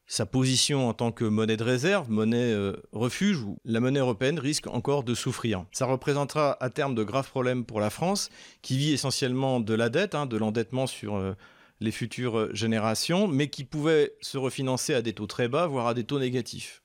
sa 0.06 0.26
position 0.26 0.88
en 0.88 0.92
tant 0.92 1.12
que 1.12 1.24
monnaie 1.24 1.56
de 1.56 1.62
réserve, 1.62 2.10
monnaie 2.10 2.52
euh, 2.52 2.74
refuge, 2.90 3.38
la 3.64 3.78
monnaie 3.78 4.00
européenne 4.00 4.40
risque 4.40 4.66
encore 4.66 5.04
de 5.04 5.14
souffrir. 5.14 5.64
Ça 5.70 5.86
représentera 5.86 6.56
à 6.60 6.68
terme 6.68 6.96
de 6.96 7.04
graves 7.04 7.30
problèmes 7.30 7.64
pour 7.64 7.78
la 7.78 7.90
France, 7.90 8.28
qui 8.60 8.76
vit 8.76 8.92
essentiellement 8.92 9.60
de 9.60 9.72
la 9.72 9.88
dette, 9.88 10.16
hein, 10.16 10.26
de 10.26 10.36
l'endettement 10.36 10.88
sur 10.88 11.14
euh, 11.14 11.34
les 11.78 11.92
futures 11.92 12.52
générations, 12.52 13.28
mais 13.28 13.50
qui 13.50 13.62
pouvait 13.62 14.14
se 14.20 14.36
refinancer 14.36 14.94
à 14.94 15.00
des 15.00 15.12
taux 15.12 15.28
très 15.28 15.46
bas, 15.46 15.68
voire 15.68 15.86
à 15.86 15.94
des 15.94 16.02
taux 16.02 16.18
négatifs. 16.18 16.82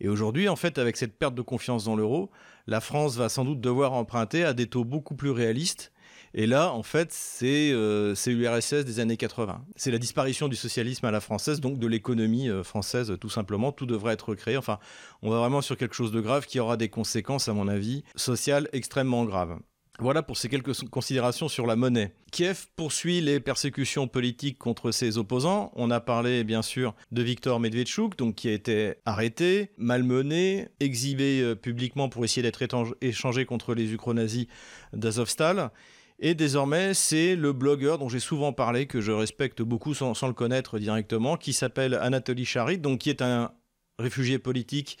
Et 0.00 0.08
aujourd'hui, 0.08 0.48
en 0.50 0.56
fait, 0.56 0.76
avec 0.76 0.98
cette 0.98 1.18
perte 1.18 1.34
de 1.34 1.42
confiance 1.42 1.84
dans 1.84 1.96
l'euro, 1.96 2.30
la 2.66 2.80
France 2.80 3.16
va 3.16 3.28
sans 3.28 3.44
doute 3.44 3.60
devoir 3.60 3.92
emprunter 3.92 4.44
à 4.44 4.52
des 4.52 4.66
taux 4.66 4.84
beaucoup 4.84 5.14
plus 5.14 5.30
réalistes. 5.30 5.92
Et 6.32 6.46
là, 6.46 6.72
en 6.72 6.84
fait, 6.84 7.12
c'est 7.12 7.70
euh, 7.72 8.14
l'URSS 8.26 8.84
des 8.84 9.00
années 9.00 9.16
80. 9.16 9.64
C'est 9.74 9.90
la 9.90 9.98
disparition 9.98 10.46
du 10.46 10.54
socialisme 10.54 11.04
à 11.06 11.10
la 11.10 11.20
française, 11.20 11.60
donc 11.60 11.78
de 11.80 11.86
l'économie 11.88 12.48
euh, 12.48 12.62
française, 12.62 13.16
tout 13.20 13.28
simplement. 13.28 13.72
Tout 13.72 13.86
devrait 13.86 14.14
être 14.14 14.34
créé. 14.36 14.56
Enfin, 14.56 14.78
on 15.22 15.30
va 15.30 15.38
vraiment 15.38 15.60
sur 15.60 15.76
quelque 15.76 15.94
chose 15.94 16.12
de 16.12 16.20
grave 16.20 16.46
qui 16.46 16.60
aura 16.60 16.76
des 16.76 16.88
conséquences, 16.88 17.48
à 17.48 17.52
mon 17.52 17.66
avis, 17.66 18.04
sociales 18.14 18.68
extrêmement 18.72 19.24
graves. 19.24 19.58
Voilà 20.00 20.22
pour 20.22 20.38
ces 20.38 20.48
quelques 20.48 20.88
considérations 20.88 21.48
sur 21.48 21.66
la 21.66 21.76
monnaie. 21.76 22.14
Kiev 22.32 22.68
poursuit 22.74 23.20
les 23.20 23.38
persécutions 23.38 24.08
politiques 24.08 24.56
contre 24.56 24.92
ses 24.92 25.18
opposants. 25.18 25.72
On 25.76 25.90
a 25.90 26.00
parlé 26.00 26.42
bien 26.42 26.62
sûr 26.62 26.94
de 27.12 27.20
Viktor 27.20 27.60
Medvedchuk, 27.60 28.16
donc 28.16 28.34
qui 28.34 28.48
a 28.48 28.52
été 28.52 28.94
arrêté, 29.04 29.72
malmené, 29.76 30.68
exhibé 30.80 31.42
euh, 31.42 31.54
publiquement 31.54 32.08
pour 32.08 32.24
essayer 32.24 32.40
d'être 32.40 32.62
échangé 33.02 33.44
contre 33.44 33.74
les 33.74 33.92
ukronazis 33.92 34.48
d'Azovstal. 34.94 35.70
Et 36.18 36.34
désormais, 36.34 36.94
c'est 36.94 37.36
le 37.36 37.52
blogueur 37.52 37.98
dont 37.98 38.08
j'ai 38.08 38.20
souvent 38.20 38.54
parlé, 38.54 38.86
que 38.86 39.02
je 39.02 39.12
respecte 39.12 39.60
beaucoup 39.60 39.92
sans, 39.92 40.26
le 40.26 40.32
connaître 40.32 40.78
directement, 40.78 41.36
qui 41.36 41.52
s'appelle 41.52 41.94
Anatoly 41.94 42.46
Charit, 42.46 42.78
donc 42.78 43.00
qui 43.00 43.10
est 43.10 43.20
un 43.22 43.52
réfugié 44.00 44.38
politique, 44.38 44.98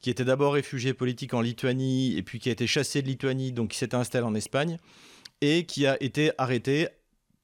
qui 0.00 0.10
était 0.10 0.24
d'abord 0.24 0.54
réfugié 0.54 0.94
politique 0.94 1.34
en 1.34 1.40
Lituanie 1.40 2.16
et 2.16 2.22
puis 2.22 2.38
qui 2.38 2.48
a 2.48 2.52
été 2.52 2.66
chassé 2.66 3.02
de 3.02 3.08
Lituanie, 3.08 3.52
donc 3.52 3.70
qui 3.70 3.78
s'est 3.78 3.94
installé 3.94 4.24
en 4.24 4.34
Espagne 4.34 4.78
et 5.40 5.66
qui 5.66 5.86
a 5.86 6.02
été 6.02 6.32
arrêté 6.38 6.88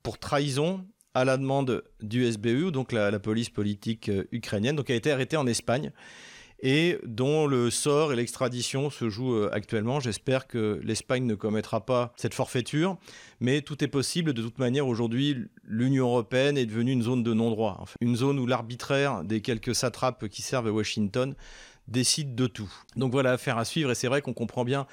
pour 0.02 0.18
trahison 0.18 0.86
à 1.14 1.24
la 1.24 1.36
demande 1.36 1.82
du 2.00 2.30
SBU, 2.30 2.70
donc 2.70 2.92
la, 2.92 3.10
la 3.10 3.18
police 3.18 3.50
politique 3.50 4.08
euh, 4.08 4.24
ukrainienne, 4.30 4.76
donc 4.76 4.88
a 4.90 4.94
été 4.94 5.10
arrêté 5.10 5.36
en 5.36 5.46
Espagne 5.46 5.90
et 6.60 6.98
dont 7.04 7.46
le 7.46 7.70
sort 7.70 8.12
et 8.12 8.16
l'extradition 8.16 8.90
se 8.90 9.08
jouent 9.08 9.34
euh, 9.34 9.50
actuellement. 9.52 10.00
J'espère 10.00 10.46
que 10.46 10.80
l'Espagne 10.82 11.24
ne 11.24 11.34
commettra 11.34 11.84
pas 11.84 12.12
cette 12.16 12.34
forfaiture, 12.34 12.96
mais 13.40 13.62
tout 13.62 13.82
est 13.84 13.88
possible. 13.88 14.32
De 14.32 14.42
toute 14.42 14.58
manière, 14.58 14.86
aujourd'hui, 14.86 15.36
l'Union 15.64 16.06
européenne 16.06 16.58
est 16.58 16.66
devenue 16.66 16.92
une 16.92 17.02
zone 17.02 17.22
de 17.22 17.32
non-droit, 17.32 17.84
une 18.00 18.16
zone 18.16 18.38
où 18.38 18.46
l'arbitraire 18.46 19.24
des 19.24 19.40
quelques 19.40 19.74
satrapes 19.74 20.28
qui 20.28 20.42
servent 20.42 20.68
à 20.68 20.72
Washington 20.72 21.34
décide 21.88 22.34
de 22.34 22.46
tout. 22.46 22.72
Donc 22.96 23.12
voilà, 23.12 23.32
affaire 23.32 23.58
à 23.58 23.64
suivre, 23.64 23.90
et 23.90 23.94
c'est 23.94 24.08
vrai 24.08 24.22
qu'on 24.22 24.34
comprend 24.34 24.64
bien 24.64 24.86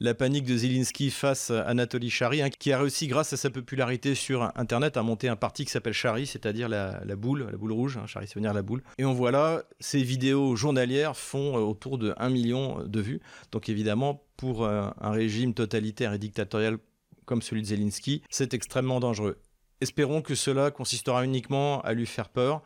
la 0.00 0.14
panique 0.14 0.46
de 0.46 0.56
Zelensky 0.56 1.10
face 1.10 1.50
à 1.50 1.60
Anatoly 1.62 2.08
Chari, 2.08 2.40
hein, 2.40 2.48
qui 2.48 2.72
a 2.72 2.78
réussi, 2.78 3.06
grâce 3.06 3.32
à 3.34 3.36
sa 3.36 3.50
popularité 3.50 4.14
sur 4.14 4.50
Internet, 4.56 4.96
à 4.96 5.02
monter 5.02 5.28
un 5.28 5.36
parti 5.36 5.66
qui 5.66 5.70
s'appelle 5.70 5.92
Chari, 5.92 6.26
c'est-à-dire 6.26 6.68
la, 6.68 7.00
boule, 7.16 7.46
la 7.50 7.58
boule 7.58 7.72
rouge. 7.72 7.98
Hein, 7.98 8.06
Chari, 8.06 8.26
ça 8.26 8.34
veut 8.34 8.40
dire 8.40 8.54
la 8.54 8.62
boule. 8.62 8.82
Et 8.96 9.04
on 9.04 9.12
voit 9.12 9.30
là, 9.30 9.62
ces 9.78 10.02
vidéos 10.02 10.56
journalières 10.56 11.16
font 11.16 11.56
euh, 11.56 11.60
autour 11.60 11.98
de 11.98 12.14
1 12.16 12.30
million 12.30 12.82
de 12.82 13.00
vues. 13.00 13.20
Donc 13.52 13.68
évidemment, 13.68 14.24
pour 14.38 14.64
euh, 14.64 14.88
un 15.00 15.10
régime 15.10 15.52
totalitaire 15.52 16.14
et 16.14 16.18
dictatorial 16.18 16.78
comme 17.26 17.42
celui 17.42 17.60
de 17.62 17.66
Zelensky, 17.66 18.22
c'est 18.30 18.54
extrêmement 18.54 19.00
dangereux. 19.00 19.36
Espérons 19.80 20.22
que 20.22 20.34
cela 20.34 20.70
consistera 20.70 21.24
uniquement 21.24 21.80
à 21.82 21.92
lui 21.92 22.06
faire 22.06 22.28
peur, 22.28 22.62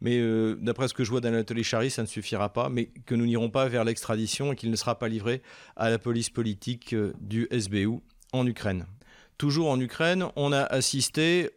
mais 0.00 0.18
euh, 0.18 0.56
d'après 0.60 0.88
ce 0.88 0.94
que 0.94 1.04
je 1.04 1.10
vois 1.10 1.20
d'Anatoly 1.20 1.64
Chari, 1.64 1.90
ça 1.90 2.02
ne 2.02 2.06
suffira 2.06 2.52
pas, 2.52 2.68
mais 2.68 2.86
que 3.06 3.14
nous 3.14 3.26
n'irons 3.26 3.50
pas 3.50 3.68
vers 3.68 3.84
l'extradition 3.84 4.52
et 4.52 4.56
qu'il 4.56 4.70
ne 4.70 4.76
sera 4.76 4.98
pas 4.98 5.08
livré 5.08 5.42
à 5.76 5.90
la 5.90 5.98
police 5.98 6.30
politique 6.30 6.92
euh, 6.92 7.12
du 7.20 7.48
SBU 7.50 8.00
en 8.32 8.46
Ukraine. 8.46 8.86
Toujours 9.38 9.70
en 9.70 9.80
Ukraine, 9.80 10.26
on 10.36 10.52
a 10.52 10.62
assisté 10.62 11.50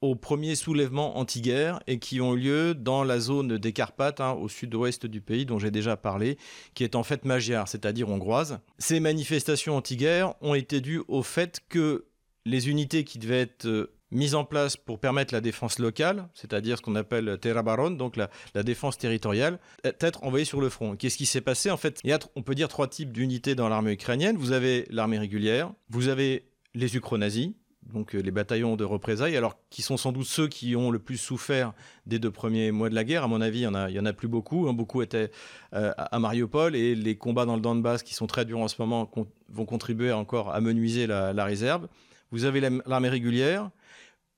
aux 0.00 0.14
premiers 0.14 0.54
soulèvements 0.54 1.18
anti-guerre 1.18 1.80
et 1.86 1.98
qui 1.98 2.20
ont 2.20 2.34
lieu 2.34 2.74
dans 2.74 3.02
la 3.02 3.18
zone 3.18 3.58
des 3.58 3.72
Carpates, 3.72 4.20
hein, 4.20 4.32
au 4.32 4.48
sud-ouest 4.48 5.06
du 5.06 5.20
pays, 5.20 5.44
dont 5.44 5.58
j'ai 5.58 5.70
déjà 5.70 5.96
parlé, 5.96 6.38
qui 6.74 6.84
est 6.84 6.94
en 6.94 7.02
fait 7.02 7.24
magyare, 7.24 7.68
c'est-à-dire 7.68 8.08
hongroise. 8.08 8.60
Ces 8.78 9.00
manifestations 9.00 9.76
anti-guerre 9.76 10.34
ont 10.40 10.54
été 10.54 10.80
dues 10.80 11.02
au 11.08 11.22
fait 11.22 11.60
que 11.68 12.06
les 12.44 12.68
unités 12.68 13.04
qui 13.04 13.18
devaient 13.18 13.40
être 13.40 13.66
euh, 13.66 13.92
mise 14.10 14.34
en 14.34 14.44
place 14.44 14.76
pour 14.76 14.98
permettre 14.98 15.34
la 15.34 15.40
défense 15.40 15.78
locale, 15.78 16.28
c'est-à-dire 16.34 16.78
ce 16.78 16.82
qu'on 16.82 16.96
appelle 16.96 17.38
Terra 17.40 17.62
Baron, 17.62 17.90
donc 17.90 18.16
la, 18.16 18.28
défense 18.62 18.98
territoriale, 18.98 19.58
être 19.84 20.24
envoyée 20.24 20.44
sur 20.44 20.60
le 20.60 20.68
front. 20.68 20.96
Qu'est-ce 20.96 21.16
qui 21.16 21.26
s'est 21.26 21.40
passé 21.40 21.70
En 21.70 21.76
fait, 21.76 22.00
il 22.04 22.10
y 22.10 22.12
a, 22.12 22.18
on 22.36 22.42
peut 22.42 22.54
dire, 22.54 22.68
trois 22.68 22.88
types 22.88 23.12
d'unités 23.12 23.54
dans 23.54 23.68
l'armée 23.68 23.92
ukrainienne. 23.92 24.36
Vous 24.36 24.52
avez 24.52 24.86
l'armée 24.90 25.18
régulière, 25.18 25.72
vous 25.90 26.08
avez 26.08 26.48
les 26.74 26.96
ukronazis, 26.96 27.54
donc 27.82 28.14
euh, 28.14 28.20
les 28.20 28.30
bataillons 28.30 28.76
de 28.76 28.84
représailles, 28.84 29.36
alors 29.36 29.56
qui 29.70 29.82
sont 29.82 29.96
sans 29.96 30.12
doute 30.12 30.26
ceux 30.26 30.48
qui 30.48 30.76
ont 30.76 30.90
le 30.90 30.98
plus 30.98 31.16
souffert 31.16 31.72
des 32.06 32.18
deux 32.18 32.30
premiers 32.30 32.70
mois 32.70 32.90
de 32.90 32.94
la 32.94 33.04
guerre. 33.04 33.24
À 33.24 33.28
mon 33.28 33.40
avis, 33.40 33.60
il 33.60 33.94
y 33.94 34.00
en 34.00 34.06
a, 34.06 34.12
plus 34.12 34.28
beaucoup. 34.28 34.68
Hein. 34.68 34.72
Beaucoup 34.72 35.02
étaient 35.02 35.30
euh, 35.74 35.92
à 35.96 36.18
Mariupol 36.18 36.76
et 36.76 36.94
les 36.94 37.16
combats 37.16 37.46
dans 37.46 37.56
le 37.56 37.62
Donbass, 37.62 38.02
qui 38.02 38.14
sont 38.14 38.26
très 38.26 38.44
durs 38.44 38.60
en 38.60 38.68
ce 38.68 38.76
moment, 38.78 39.10
vont 39.48 39.64
contribuer 39.64 40.12
encore 40.12 40.54
à 40.54 40.60
menuiser 40.60 41.06
la 41.06 41.44
réserve. 41.44 41.88
Vous 42.30 42.44
avez 42.44 42.60
l'armée 42.84 43.08
régulière, 43.08 43.70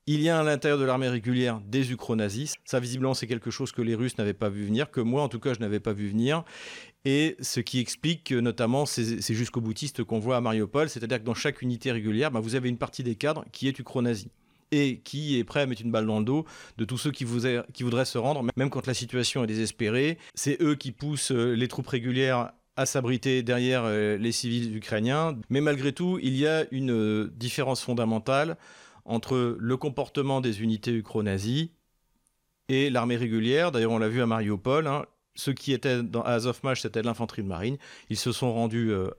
Il 0.07 0.23
y 0.23 0.29
a 0.29 0.41
à 0.41 0.43
l'intérieur 0.43 0.79
de 0.79 0.85
l'armée 0.85 1.09
régulière 1.09 1.61
des 1.61 1.93
ukronazis. 1.93 2.55
Ça, 2.65 2.81
visiblement, 2.81 3.15
c'est 3.15 3.27
quelque 3.27 3.51
chose 3.51 3.71
que 3.71 3.83
les 3.83 3.95
Russes 3.95 4.19
n'avaient 4.19 4.33
pas 4.33 4.49
vu 4.49 4.65
venir, 4.65 4.91
que 4.91 5.01
moi, 5.01 5.23
en 5.23 5.29
tout 5.29 5.39
cas, 5.39 5.55
je 5.55 5.61
n'avais 5.61 5.81
pas 5.81 5.93
vu 5.93 6.09
venir. 6.09 6.43
Et 7.05 7.37
ce 7.41 7.61
qui 7.61 7.81
explique 7.81 8.33
notamment 8.33 8.87
ces, 8.87 9.21
jusqu'au 9.21 9.61
boutiste 9.61 10.05
qu'on 10.05 10.19
voit 10.19 10.37
à 10.37 10.41
Mariupol, 10.41 10.89
c'est-à-dire 10.89 11.19
que 11.19 11.25
dans 11.25 11.35
chaque 11.35 11.63
unité 11.63 11.93
régulière, 11.93 12.31
bah, 12.31 12.41
vous 12.41 12.55
avez 12.55 12.69
une 12.69 12.79
partie 12.79 13.03
des 13.03 13.15
cadres 13.15 13.45
qui 13.53 13.69
est 13.69 13.79
ukronazi 13.79 14.29
et 14.73 14.99
qui 14.99 15.39
est 15.39 15.45
prêt 15.45 15.61
à 15.61 15.67
mettre 15.67 15.83
une 15.83 15.91
balle 15.91 16.07
dans 16.07 16.19
le 16.19 16.25
dos 16.25 16.45
de 16.79 16.85
tous 16.85 16.99
ceux 16.99 17.11
qui, 17.11 17.27
qui 17.73 17.83
voudraient 17.83 18.05
se 18.05 18.19
rendre, 18.19 18.45
même 18.57 18.71
quand 18.71 18.87
la 18.87 18.95
situation 18.95 19.45
est 19.45 19.49
désespérée. 19.49 20.19
C'est 20.35 20.61
eux 20.63 20.75
qui 20.75 20.93
poussent 20.93 21.33
euh, 21.33 21.55
les 21.55 21.69
troupes 21.69 21.89
régulières 21.89 22.53
à 22.77 22.87
s'abriter 22.87 23.43
derrière 23.43 23.83
euh, 23.85 24.17
les 24.17 24.33
civils 24.33 24.77
ukrainiens. 24.77 25.37
Mais 25.51 25.61
malgré 25.61 25.93
tout, 25.93 26.19
il 26.23 26.37
y 26.37 26.47
a 26.47 26.65
une 26.71 26.93
euh, 26.93 27.33
différence 27.37 27.83
fondamentale 27.83 28.57
entre 29.11 29.57
le 29.59 29.77
comportement 29.77 30.41
des 30.41 30.63
unités 30.63 30.93
ukro-nazis 30.93 31.71
et 32.69 32.91
l'armée 32.91 33.17
régulière. 33.17 33.73
D'ailleurs, 33.73 33.91
on 33.91 33.99
l'a 33.99 34.09
vu 34.09 34.23
à 34.23 34.27
Mariupol. 34.27 34.87
Hein. 34.87 35.05
Ceux 35.35 35.53
qui 35.53 35.73
étaient 35.73 36.03
dans, 36.03 36.23
à 36.23 36.33
Azovmaj, 36.33 36.81
c'était 36.81 37.03
l'infanterie 37.03 37.43
de 37.43 37.49
marine. 37.49 37.77
Ils 38.09 38.17
se 38.17 38.31
sont 38.31 38.53
rendus 38.53 38.93
euh, 38.93 39.11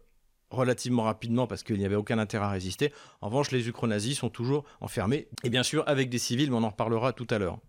relativement 0.50 1.04
rapidement 1.04 1.46
parce 1.46 1.64
qu'il 1.64 1.78
n'y 1.78 1.86
avait 1.86 1.96
aucun 1.96 2.20
intérêt 2.20 2.46
à 2.46 2.50
résister. 2.50 2.94
En 3.20 3.28
revanche, 3.28 3.52
les 3.52 3.68
ukro-nazis 3.68 4.18
sont 4.18 4.30
toujours 4.30 4.64
enfermés. 4.80 5.28
Et 5.44 5.50
bien 5.50 5.64
sûr, 5.64 5.84
avec 5.88 6.10
des 6.10 6.20
civils, 6.20 6.50
mais 6.50 6.58
on 6.58 6.64
en 6.64 6.70
reparlera 6.70 7.12
tout 7.12 7.28
à 7.30 7.38
l'heure. 7.38 7.60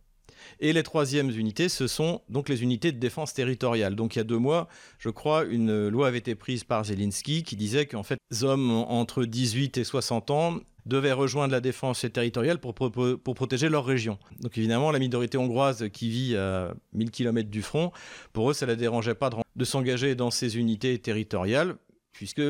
Et 0.61 0.73
les 0.73 0.83
troisièmes 0.83 1.31
unités, 1.31 1.69
ce 1.69 1.87
sont 1.87 2.23
donc 2.29 2.49
les 2.49 2.63
unités 2.63 2.93
de 2.93 2.99
défense 2.99 3.35
territoriale. 3.35 3.95
Donc 3.97 4.15
il 4.15 4.19
y 4.19 4.21
a 4.21 4.25
deux 4.25 4.39
mois, 4.39 4.69
je 4.99 5.09
crois, 5.09 5.45
une 5.45 5.89
loi 5.89 6.09
avait 6.09 6.19
été 6.19 6.35
prise 6.35 6.65
par 6.65 6.85
Zelensky 6.85 7.43
qui 7.43 7.57
disait 7.57 7.87
qu'en 7.87 8.03
fait, 8.03 8.19
les 8.31 8.45
hommes 8.45 8.71
entre 8.71 9.25
18 9.25 9.79
et 9.79 9.85
60 9.85 10.31
ans 10.31 10.61
devaient 10.87 11.13
rejoindre 11.13 11.53
la 11.53 11.61
défense 11.61 12.05
territoriale 12.13 12.59
pour, 12.59 12.75
pour, 12.75 13.35
protéger 13.35 13.69
leur 13.69 13.85
région. 13.85 14.19
Donc 14.41 14.59
évidemment, 14.59 14.91
la 14.91 14.99
minorité 14.99 15.39
hongroise 15.39 15.89
qui 15.93 16.11
vit 16.11 16.37
à 16.37 16.75
1000 16.93 17.11
km 17.11 17.49
du 17.49 17.63
front, 17.63 17.93
pour 18.33 18.51
eux, 18.51 18.55
ça 18.55 18.67
ne 18.67 18.73
la 18.73 18.77
dérangeait 18.77 19.15
pas 19.15 19.31
de, 19.31 19.37
de 19.55 19.65
s'engager 19.65 20.15
dans 20.15 20.31
ces 20.31 20.59
unités 20.59 20.99
territoriales, 20.99 21.77
puisque 22.13 22.43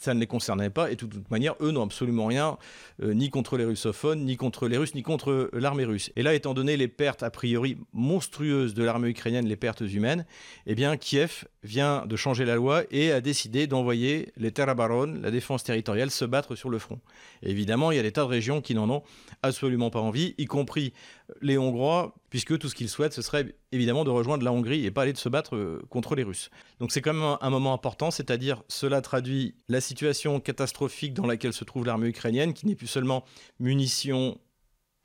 ça 0.00 0.14
ne 0.14 0.20
les 0.20 0.26
concernait 0.26 0.70
pas 0.70 0.90
et 0.90 0.96
de 0.96 1.06
toute 1.06 1.30
manière, 1.30 1.54
eux 1.60 1.70
n'ont 1.70 1.84
absolument 1.84 2.26
rien 2.26 2.58
euh, 3.02 3.14
ni 3.14 3.30
contre 3.30 3.56
les 3.56 3.64
russophones, 3.64 4.24
ni 4.24 4.36
contre 4.36 4.68
les 4.68 4.76
Russes, 4.76 4.94
ni 4.94 5.02
contre 5.02 5.30
euh, 5.30 5.50
l'armée 5.52 5.84
russe. 5.84 6.10
Et 6.16 6.22
là, 6.22 6.34
étant 6.34 6.54
donné 6.54 6.76
les 6.76 6.88
pertes 6.88 7.22
a 7.22 7.30
priori 7.30 7.76
monstrueuses 7.92 8.74
de 8.74 8.84
l'armée 8.84 9.08
ukrainienne, 9.08 9.46
les 9.46 9.56
pertes 9.56 9.80
humaines, 9.80 10.24
eh 10.66 10.74
bien 10.74 10.96
Kiev 10.96 11.44
vient 11.62 12.06
de 12.06 12.16
changer 12.16 12.44
la 12.44 12.54
loi 12.54 12.84
et 12.90 13.12
a 13.12 13.20
décidé 13.20 13.66
d'envoyer 13.66 14.32
les 14.36 14.52
Terabaron, 14.52 15.18
la 15.20 15.30
défense 15.30 15.64
territoriale, 15.64 16.10
se 16.10 16.24
battre 16.24 16.54
sur 16.54 16.70
le 16.70 16.78
front. 16.78 17.00
évidemment, 17.42 17.90
il 17.90 17.96
y 17.96 18.00
a 18.00 18.02
des 18.02 18.12
tas 18.12 18.22
de 18.22 18.28
régions 18.28 18.60
qui 18.60 18.74
n'en 18.74 18.88
ont 18.90 19.02
absolument 19.42 19.90
pas 19.90 20.00
envie, 20.00 20.34
y 20.38 20.46
compris 20.46 20.92
les 21.40 21.58
Hongrois, 21.58 22.14
puisque 22.30 22.58
tout 22.58 22.68
ce 22.68 22.74
qu'ils 22.74 22.88
souhaitent, 22.88 23.12
ce 23.12 23.22
serait 23.22 23.54
évidemment 23.72 24.04
de 24.04 24.10
rejoindre 24.10 24.44
la 24.44 24.52
Hongrie 24.52 24.84
et 24.84 24.90
pas 24.90 25.02
aller 25.02 25.12
de 25.12 25.18
se 25.18 25.28
battre 25.28 25.56
euh, 25.56 25.82
contre 25.90 26.14
les 26.14 26.22
Russes. 26.22 26.50
Donc 26.80 26.92
c'est 26.92 27.00
quand 27.00 27.12
même 27.12 27.36
un, 27.40 27.50
moment 27.50 27.72
important, 27.72 28.10
c'est-à-dire 28.10 28.62
cela 28.68 29.00
traduit 29.00 29.54
la 29.68 29.80
situation 29.80 30.40
catastrophique 30.40 31.14
dans 31.14 31.26
laquelle 31.26 31.52
se 31.52 31.64
trouve 31.64 31.84
l'armée 31.84 32.08
ukrainienne, 32.08 32.54
qui 32.54 32.66
n'est 32.66 32.74
plus 32.74 32.86
seulement 32.86 33.24
munitions, 33.60 34.38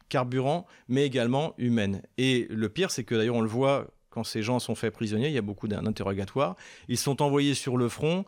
carburant, 0.09 0.65
mais 0.87 1.05
également 1.05 1.53
humaine. 1.57 2.01
Et 2.17 2.47
le 2.49 2.69
pire, 2.69 2.91
c'est 2.91 3.03
que 3.03 3.15
d'ailleurs 3.15 3.35
on 3.35 3.41
le 3.41 3.49
voit 3.49 3.87
quand 4.09 4.23
ces 4.23 4.43
gens 4.43 4.59
sont 4.59 4.75
faits 4.75 4.93
prisonniers, 4.93 5.27
il 5.27 5.33
y 5.33 5.39
a 5.39 5.41
beaucoup 5.41 5.67
d'interrogatoires. 5.67 6.55
Ils 6.87 6.99
sont 6.99 7.23
envoyés 7.23 7.55
sur 7.55 7.77
le 7.77 7.89
front 7.89 8.25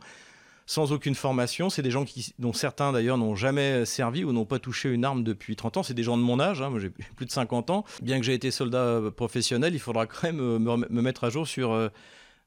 sans 0.66 0.92
aucune 0.92 1.14
formation. 1.14 1.70
C'est 1.70 1.82
des 1.82 1.90
gens 1.90 2.04
dont 2.38 2.52
certains 2.52 2.92
d'ailleurs 2.92 3.18
n'ont 3.18 3.36
jamais 3.36 3.84
servi 3.84 4.24
ou 4.24 4.32
n'ont 4.32 4.44
pas 4.44 4.58
touché 4.58 4.90
une 4.90 5.04
arme 5.04 5.22
depuis 5.22 5.56
30 5.56 5.78
ans. 5.78 5.82
C'est 5.82 5.94
des 5.94 6.02
gens 6.02 6.18
de 6.18 6.22
mon 6.22 6.40
âge, 6.40 6.60
hein. 6.60 6.70
moi 6.70 6.80
j'ai 6.80 6.90
plus 7.16 7.26
de 7.26 7.30
50 7.30 7.70
ans. 7.70 7.84
Bien 8.02 8.18
que 8.18 8.26
j'ai 8.26 8.34
été 8.34 8.50
soldat 8.50 9.00
professionnel, 9.16 9.74
il 9.74 9.78
faudra 9.78 10.06
quand 10.06 10.24
même 10.24 10.40
euh, 10.40 10.58
me, 10.58 11.02
mettre 11.02 11.24
à 11.24 11.30
jour 11.30 11.46
sur 11.46 11.72
euh, 11.72 11.88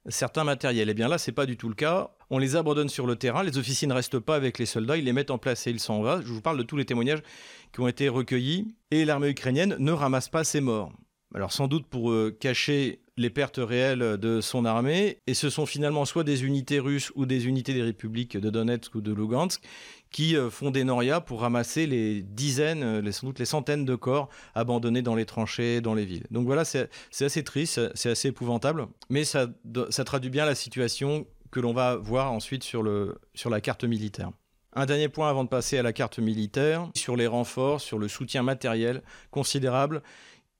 certains 0.08 0.44
matériels. 0.44 0.90
Et 0.90 0.92
eh 0.92 0.96
bien 0.96 1.08
là, 1.08 1.18
c'est 1.18 1.32
pas 1.32 1.46
du 1.46 1.58
tout 1.58 1.70
le 1.70 1.76
cas. 1.76 2.12
On 2.30 2.38
les 2.38 2.56
abandonne 2.56 2.90
sur 2.90 3.08
le 3.08 3.16
terrain, 3.16 3.42
les 3.42 3.58
officiers 3.58 3.88
ne 3.88 3.94
restent 3.94 4.20
pas 4.20 4.36
avec 4.36 4.60
les 4.60 4.68
soldats, 4.68 4.98
ils 4.98 5.06
les 5.06 5.14
mettent 5.14 5.32
en 5.32 5.40
place 5.40 5.66
et 5.66 5.72
ils 5.72 5.80
s'en 5.80 6.02
vont. 6.02 6.22
Je 6.22 6.32
vous 6.32 6.42
parle 6.42 6.58
de 6.58 6.64
tous 6.64 6.78
les 6.78 6.86
témoignages 6.86 7.24
qui 7.74 7.80
ont 7.80 7.88
été 7.88 8.10
recueillis. 8.10 8.76
Et 8.92 9.06
l'armée 9.06 9.30
ukrainienne 9.30 9.76
ne 9.80 9.92
ramasse 9.92 10.30
pas 10.30 10.44
ses 10.44 10.62
morts. 10.62 10.92
Alors 11.36 11.51
sans 11.51 11.67
doute 11.67 11.86
pour 11.86 12.12
euh, 12.12 12.36
cacher 12.38 13.01
les 13.15 13.29
pertes 13.29 13.59
réelles 13.62 14.17
de 14.17 14.41
son 14.41 14.65
armée, 14.65 15.19
et 15.27 15.33
ce 15.33 15.50
sont 15.50 15.65
finalement 15.65 16.05
soit 16.05 16.24
des 16.24 16.45
unités 16.45 16.79
russes 16.79 17.12
ou 17.15 17.25
des 17.25 17.48
unités 17.48 17.74
des 17.74 17.83
républiques 17.83 18.38
de 18.38 18.50
Donetsk 18.50 18.95
ou 18.95 19.01
de 19.01 19.13
Lugansk 19.13 19.62
qui 20.09 20.36
euh, 20.36 20.50
font 20.50 20.71
des 20.71 20.83
norias 20.83 21.19
pour 21.19 21.41
ramasser 21.41 21.86
les 21.86 22.24
dizaines, 22.24 22.81
euh, 22.81 23.01
les, 23.01 23.12
sans 23.12 23.27
doute 23.27 23.38
les 23.38 23.45
centaines 23.45 23.86
de 23.86 23.95
corps 23.95 24.29
abandonnés 24.55 25.03
dans 25.03 25.15
les 25.15 25.25
tranchées, 25.25 25.81
dans 25.81 25.93
les 25.93 26.05
villes. 26.05 26.25
Donc 26.31 26.45
voilà, 26.45 26.65
c'est 26.65 26.89
assez 27.19 27.43
triste, 27.43 27.79
c'est 27.93 28.09
assez 28.09 28.29
épouvantable, 28.29 28.88
mais 29.09 29.24
ça, 29.24 29.48
ça 29.89 30.03
traduit 30.03 30.31
bien 30.31 30.45
la 30.45 30.55
situation 30.55 31.27
que 31.51 31.59
l'on 31.59 31.74
va 31.74 31.95
voir 31.95 32.31
ensuite 32.31 32.63
sur, 32.63 32.81
le, 32.81 33.19
sur 33.36 33.50
la 33.50 33.62
carte 33.62 33.83
militaire. 33.83 34.31
Un 34.74 34.86
dernier 34.86 35.09
point 35.09 35.29
avant 35.29 35.43
de 35.43 35.50
passer 35.50 35.77
à 35.77 35.83
la 35.83 35.93
carte 35.93 36.19
militaire, 36.19 36.89
sur 36.95 37.15
les 37.15 37.27
renforts, 37.27 37.81
sur 37.81 37.98
le 37.98 38.07
soutien 38.07 38.43
matériel 38.43 39.01
considérable 39.31 40.03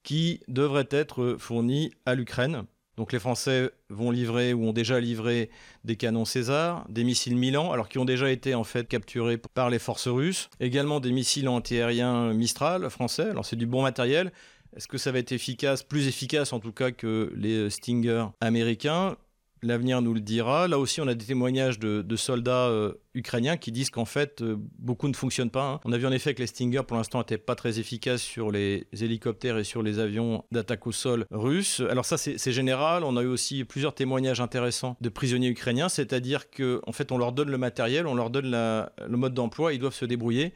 qui 0.04 0.42
devrait 0.48 0.88
être 0.92 1.36
fourni 1.40 1.92
à 2.06 2.16
l'Ukraine. 2.16 2.66
Donc 2.98 3.14
les 3.14 3.20
Français 3.20 3.72
vont 3.90 4.12
livrer 4.12 4.54
ou 4.54 4.66
ont 4.66 4.74
déjà 4.74 5.00
livré 5.00 5.50
des 5.86 5.96
canons 5.96 6.26
César, 6.26 6.86
des 6.90 7.06
missiles 7.06 7.38
Milan, 7.38 7.72
alors 7.72 7.88
qui 7.88 7.98
ont 7.98 8.04
déjà 8.04 8.30
été 8.30 8.56
en 8.56 8.66
fait 8.66 8.90
capturés 8.90 9.38
par 9.38 9.70
les 9.70 9.80
forces 9.80 10.10
russes, 10.10 10.50
également 10.60 11.00
des 11.00 11.14
missiles 11.14 11.48
antiaériens 11.48 12.34
Mistral 12.34 12.90
français. 12.90 13.30
Alors 13.30 13.46
c'est 13.46 13.56
du 13.56 13.66
bon 13.66 13.84
matériel. 13.84 14.34
Est-ce 14.76 14.88
que 14.90 14.98
ça 14.98 15.14
va 15.14 15.20
être 15.20 15.32
efficace, 15.32 15.82
plus 15.82 16.08
efficace 16.08 16.52
en 16.52 16.60
tout 16.60 16.74
cas 16.74 16.92
que 16.92 17.32
les 17.36 17.70
Stinger 17.70 18.26
américains? 18.42 19.16
L'avenir 19.62 20.02
nous 20.02 20.14
le 20.14 20.22
dira. 20.22 20.68
Là 20.68 20.80
aussi, 20.80 21.02
on 21.02 21.08
a 21.08 21.14
des 21.14 21.26
témoignages 21.26 21.80
de, 21.80 22.16
soldats 22.16 22.68
euh, 22.68 22.94
ukrainiens 23.14 23.58
qui 23.58 23.72
disent 23.72 23.90
qu'en 23.90 24.06
fait, 24.06 24.42
euh, 24.42 24.56
beaucoup 24.78 25.08
ne 25.08 25.14
fonctionnent 25.14 25.50
pas. 25.50 25.64
Hein. 25.64 25.80
On 25.86 25.92
a 25.92 25.98
vu 25.98 26.06
en 26.06 26.12
effet 26.12 26.34
que 26.34 26.40
les 26.40 26.48
Stinger, 26.48 26.82
pour 26.88 26.98
l'instant, 26.98 27.20
n'étaient 27.20 27.38
pas 27.38 27.56
très 27.56 27.80
efficaces 27.80 28.22
sur 28.22 28.52
les 28.52 28.88
hélicoptères 29.00 29.58
et 29.58 29.64
sur 29.64 29.84
les 29.84 30.00
avions 30.00 30.44
d'attaque 30.52 30.88
au 30.88 30.92
sol 30.92 31.26
russes. 31.32 31.82
Alors 31.90 32.06
ça, 32.06 32.18
c'est 32.18 32.52
général. 32.52 33.04
On 33.04 33.18
a 33.18 33.22
eu 33.22 33.28
aussi 33.28 33.64
plusieurs 33.64 33.94
témoignages 33.94 34.42
intéressants 34.42 34.98
de 35.02 35.10
prisonniers 35.10 35.50
ukrainiens, 35.50 35.90
c'est-à-dire 35.90 36.50
qu'en 36.50 36.92
fait, 36.92 37.12
on 37.12 37.18
leur 37.18 37.32
donne 37.32 37.50
le 37.50 37.58
matériel, 37.58 38.08
on 38.08 38.16
leur 38.16 38.30
donne 38.30 38.52
le 38.52 39.18
mode 39.18 39.34
d'emploi, 39.34 39.74
ils 39.74 39.80
doivent 39.80 39.94
se 39.94 40.06
débrouiller. 40.06 40.54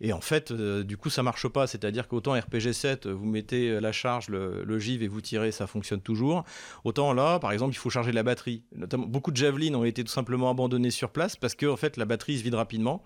Et 0.00 0.12
en 0.12 0.20
fait, 0.20 0.50
euh, 0.50 0.84
du 0.84 0.96
coup, 0.96 1.10
ça 1.10 1.22
marche 1.22 1.48
pas. 1.48 1.66
C'est-à-dire 1.66 2.08
qu'autant 2.08 2.32
RPG 2.32 2.72
7, 2.72 3.06
vous 3.06 3.26
mettez 3.26 3.70
euh, 3.70 3.80
la 3.80 3.92
charge, 3.92 4.28
le, 4.28 4.64
et 4.88 5.08
vous 5.08 5.20
tirez, 5.20 5.50
ça 5.50 5.66
fonctionne 5.66 6.00
toujours. 6.00 6.44
Autant 6.84 7.12
là, 7.12 7.38
par 7.38 7.52
exemple, 7.52 7.72
il 7.72 7.78
faut 7.78 7.90
charger 7.90 8.12
la 8.12 8.22
batterie. 8.22 8.62
Notamment, 8.74 9.06
beaucoup 9.06 9.30
de 9.30 9.36
javelines 9.36 9.74
ont 9.74 9.84
été 9.84 10.04
tout 10.04 10.10
simplement 10.10 10.50
abandonnés 10.50 10.90
sur 10.90 11.10
place 11.10 11.36
parce 11.36 11.54
que 11.54 11.66
en 11.66 11.76
fait, 11.76 11.96
la 11.96 12.04
batterie 12.04 12.38
se 12.38 12.44
vide 12.44 12.54
rapidement 12.54 13.02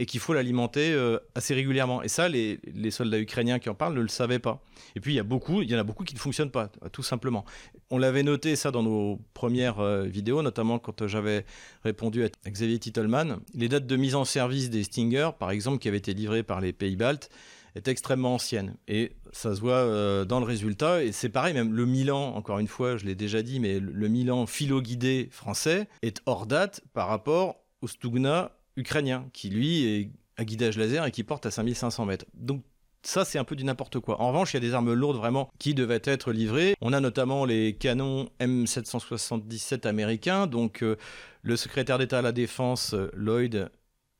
et 0.00 0.06
qu'il 0.06 0.18
faut 0.18 0.32
l'alimenter 0.32 0.92
euh, 0.92 1.18
assez 1.34 1.52
régulièrement. 1.52 2.02
Et 2.02 2.08
ça, 2.08 2.26
les, 2.26 2.58
soldats 2.90 3.20
ukrainiens 3.20 3.58
qui 3.58 3.68
en 3.68 3.74
parlent 3.74 3.94
ne 3.94 4.00
le 4.00 4.08
savaient 4.08 4.38
pas. 4.38 4.64
Et 4.96 5.00
puis, 5.00 5.12
il 5.12 5.16
y, 5.16 5.20
a 5.20 5.24
beaucoup, 5.24 5.60
il 5.60 5.70
y 5.70 5.76
en 5.76 5.78
a 5.78 5.84
beaucoup 5.84 6.04
qui 6.04 6.14
ne 6.14 6.18
fonctionnent 6.18 6.50
pas, 6.50 6.68
tout 6.90 7.02
simplement. 7.02 7.44
On 7.90 7.98
l'avait 7.98 8.22
noté, 8.22 8.56
ça, 8.56 8.70
dans 8.70 8.82
nos 8.82 9.20
premières 9.34 9.78
euh, 9.78 10.04
vidéos, 10.04 10.40
notamment 10.40 10.78
quand 10.78 11.06
j'avais 11.06 11.44
répondu 11.84 12.24
à 12.24 12.50
Xavier 12.50 12.78
Titelman. 12.78 13.40
Les 13.52 13.68
dates 13.68 13.86
de 13.86 13.96
mise 13.96 14.14
en 14.14 14.24
service 14.24 14.70
des 14.70 14.84
Stinger, 14.84 15.32
par 15.38 15.50
exemple, 15.50 15.78
qui 15.78 15.88
avaient 15.88 15.98
été 15.98 16.14
livrées 16.14 16.42
par 16.42 16.62
les 16.62 16.72
pays 16.72 16.96
baltes, 16.96 17.28
étaient 17.76 17.90
extrêmement 17.90 18.36
anciennes. 18.36 18.76
Et 18.88 19.12
ça 19.32 19.54
se 19.54 19.60
voit 19.60 19.74
euh, 19.74 20.24
dans 20.24 20.40
le 20.40 20.46
résultat. 20.46 21.04
Et 21.04 21.12
c'est 21.12 21.28
pareil, 21.28 21.52
même 21.52 21.74
le 21.74 21.84
Milan, 21.84 22.34
encore 22.36 22.58
une 22.58 22.68
fois, 22.68 22.96
je 22.96 23.04
l'ai 23.04 23.14
déjà 23.14 23.42
dit, 23.42 23.60
mais 23.60 23.78
le 23.78 24.08
Milan 24.08 24.46
philo-guidé 24.46 25.28
français 25.30 25.88
est 26.00 26.22
hors 26.24 26.46
date 26.46 26.80
par 26.94 27.08
rapport 27.08 27.56
au 27.82 27.86
Stugna 27.86 28.52
ukrainien, 28.80 29.28
qui 29.32 29.50
lui 29.50 29.84
est 29.84 30.10
à 30.36 30.44
guidage 30.44 30.78
laser 30.78 31.04
et 31.04 31.10
qui 31.10 31.22
porte 31.22 31.46
à 31.46 31.50
5500 31.50 32.06
mètres. 32.06 32.26
Donc 32.34 32.62
ça, 33.02 33.24
c'est 33.24 33.38
un 33.38 33.44
peu 33.44 33.56
du 33.56 33.64
n'importe 33.64 33.98
quoi. 33.98 34.20
En 34.20 34.28
revanche, 34.28 34.52
il 34.52 34.56
y 34.56 34.58
a 34.58 34.60
des 34.60 34.74
armes 34.74 34.92
lourdes 34.92 35.16
vraiment 35.16 35.50
qui 35.58 35.74
devaient 35.74 36.02
être 36.04 36.32
livrées. 36.32 36.74
On 36.80 36.92
a 36.92 37.00
notamment 37.00 37.44
les 37.44 37.74
canons 37.74 38.28
M777 38.40 39.86
américains. 39.86 40.46
Donc, 40.46 40.82
euh, 40.82 40.96
le 41.42 41.56
secrétaire 41.56 41.98
d'État 41.98 42.18
à 42.18 42.22
la 42.22 42.32
Défense, 42.32 42.92
euh, 42.92 43.10
Lloyd, 43.14 43.70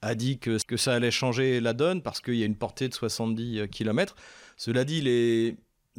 a 0.02 0.14
dit 0.14 0.38
que, 0.38 0.56
que 0.66 0.78
ça 0.78 0.94
allait 0.94 1.10
changer 1.10 1.60
la 1.60 1.74
donne 1.74 2.00
parce 2.00 2.22
qu'il 2.22 2.36
y 2.36 2.42
a 2.42 2.46
une 2.46 2.56
portée 2.56 2.88
de 2.88 2.94
70 2.94 3.68
km. 3.68 4.16
Cela 4.56 4.84
dit, 4.84 5.02
les 5.02 5.56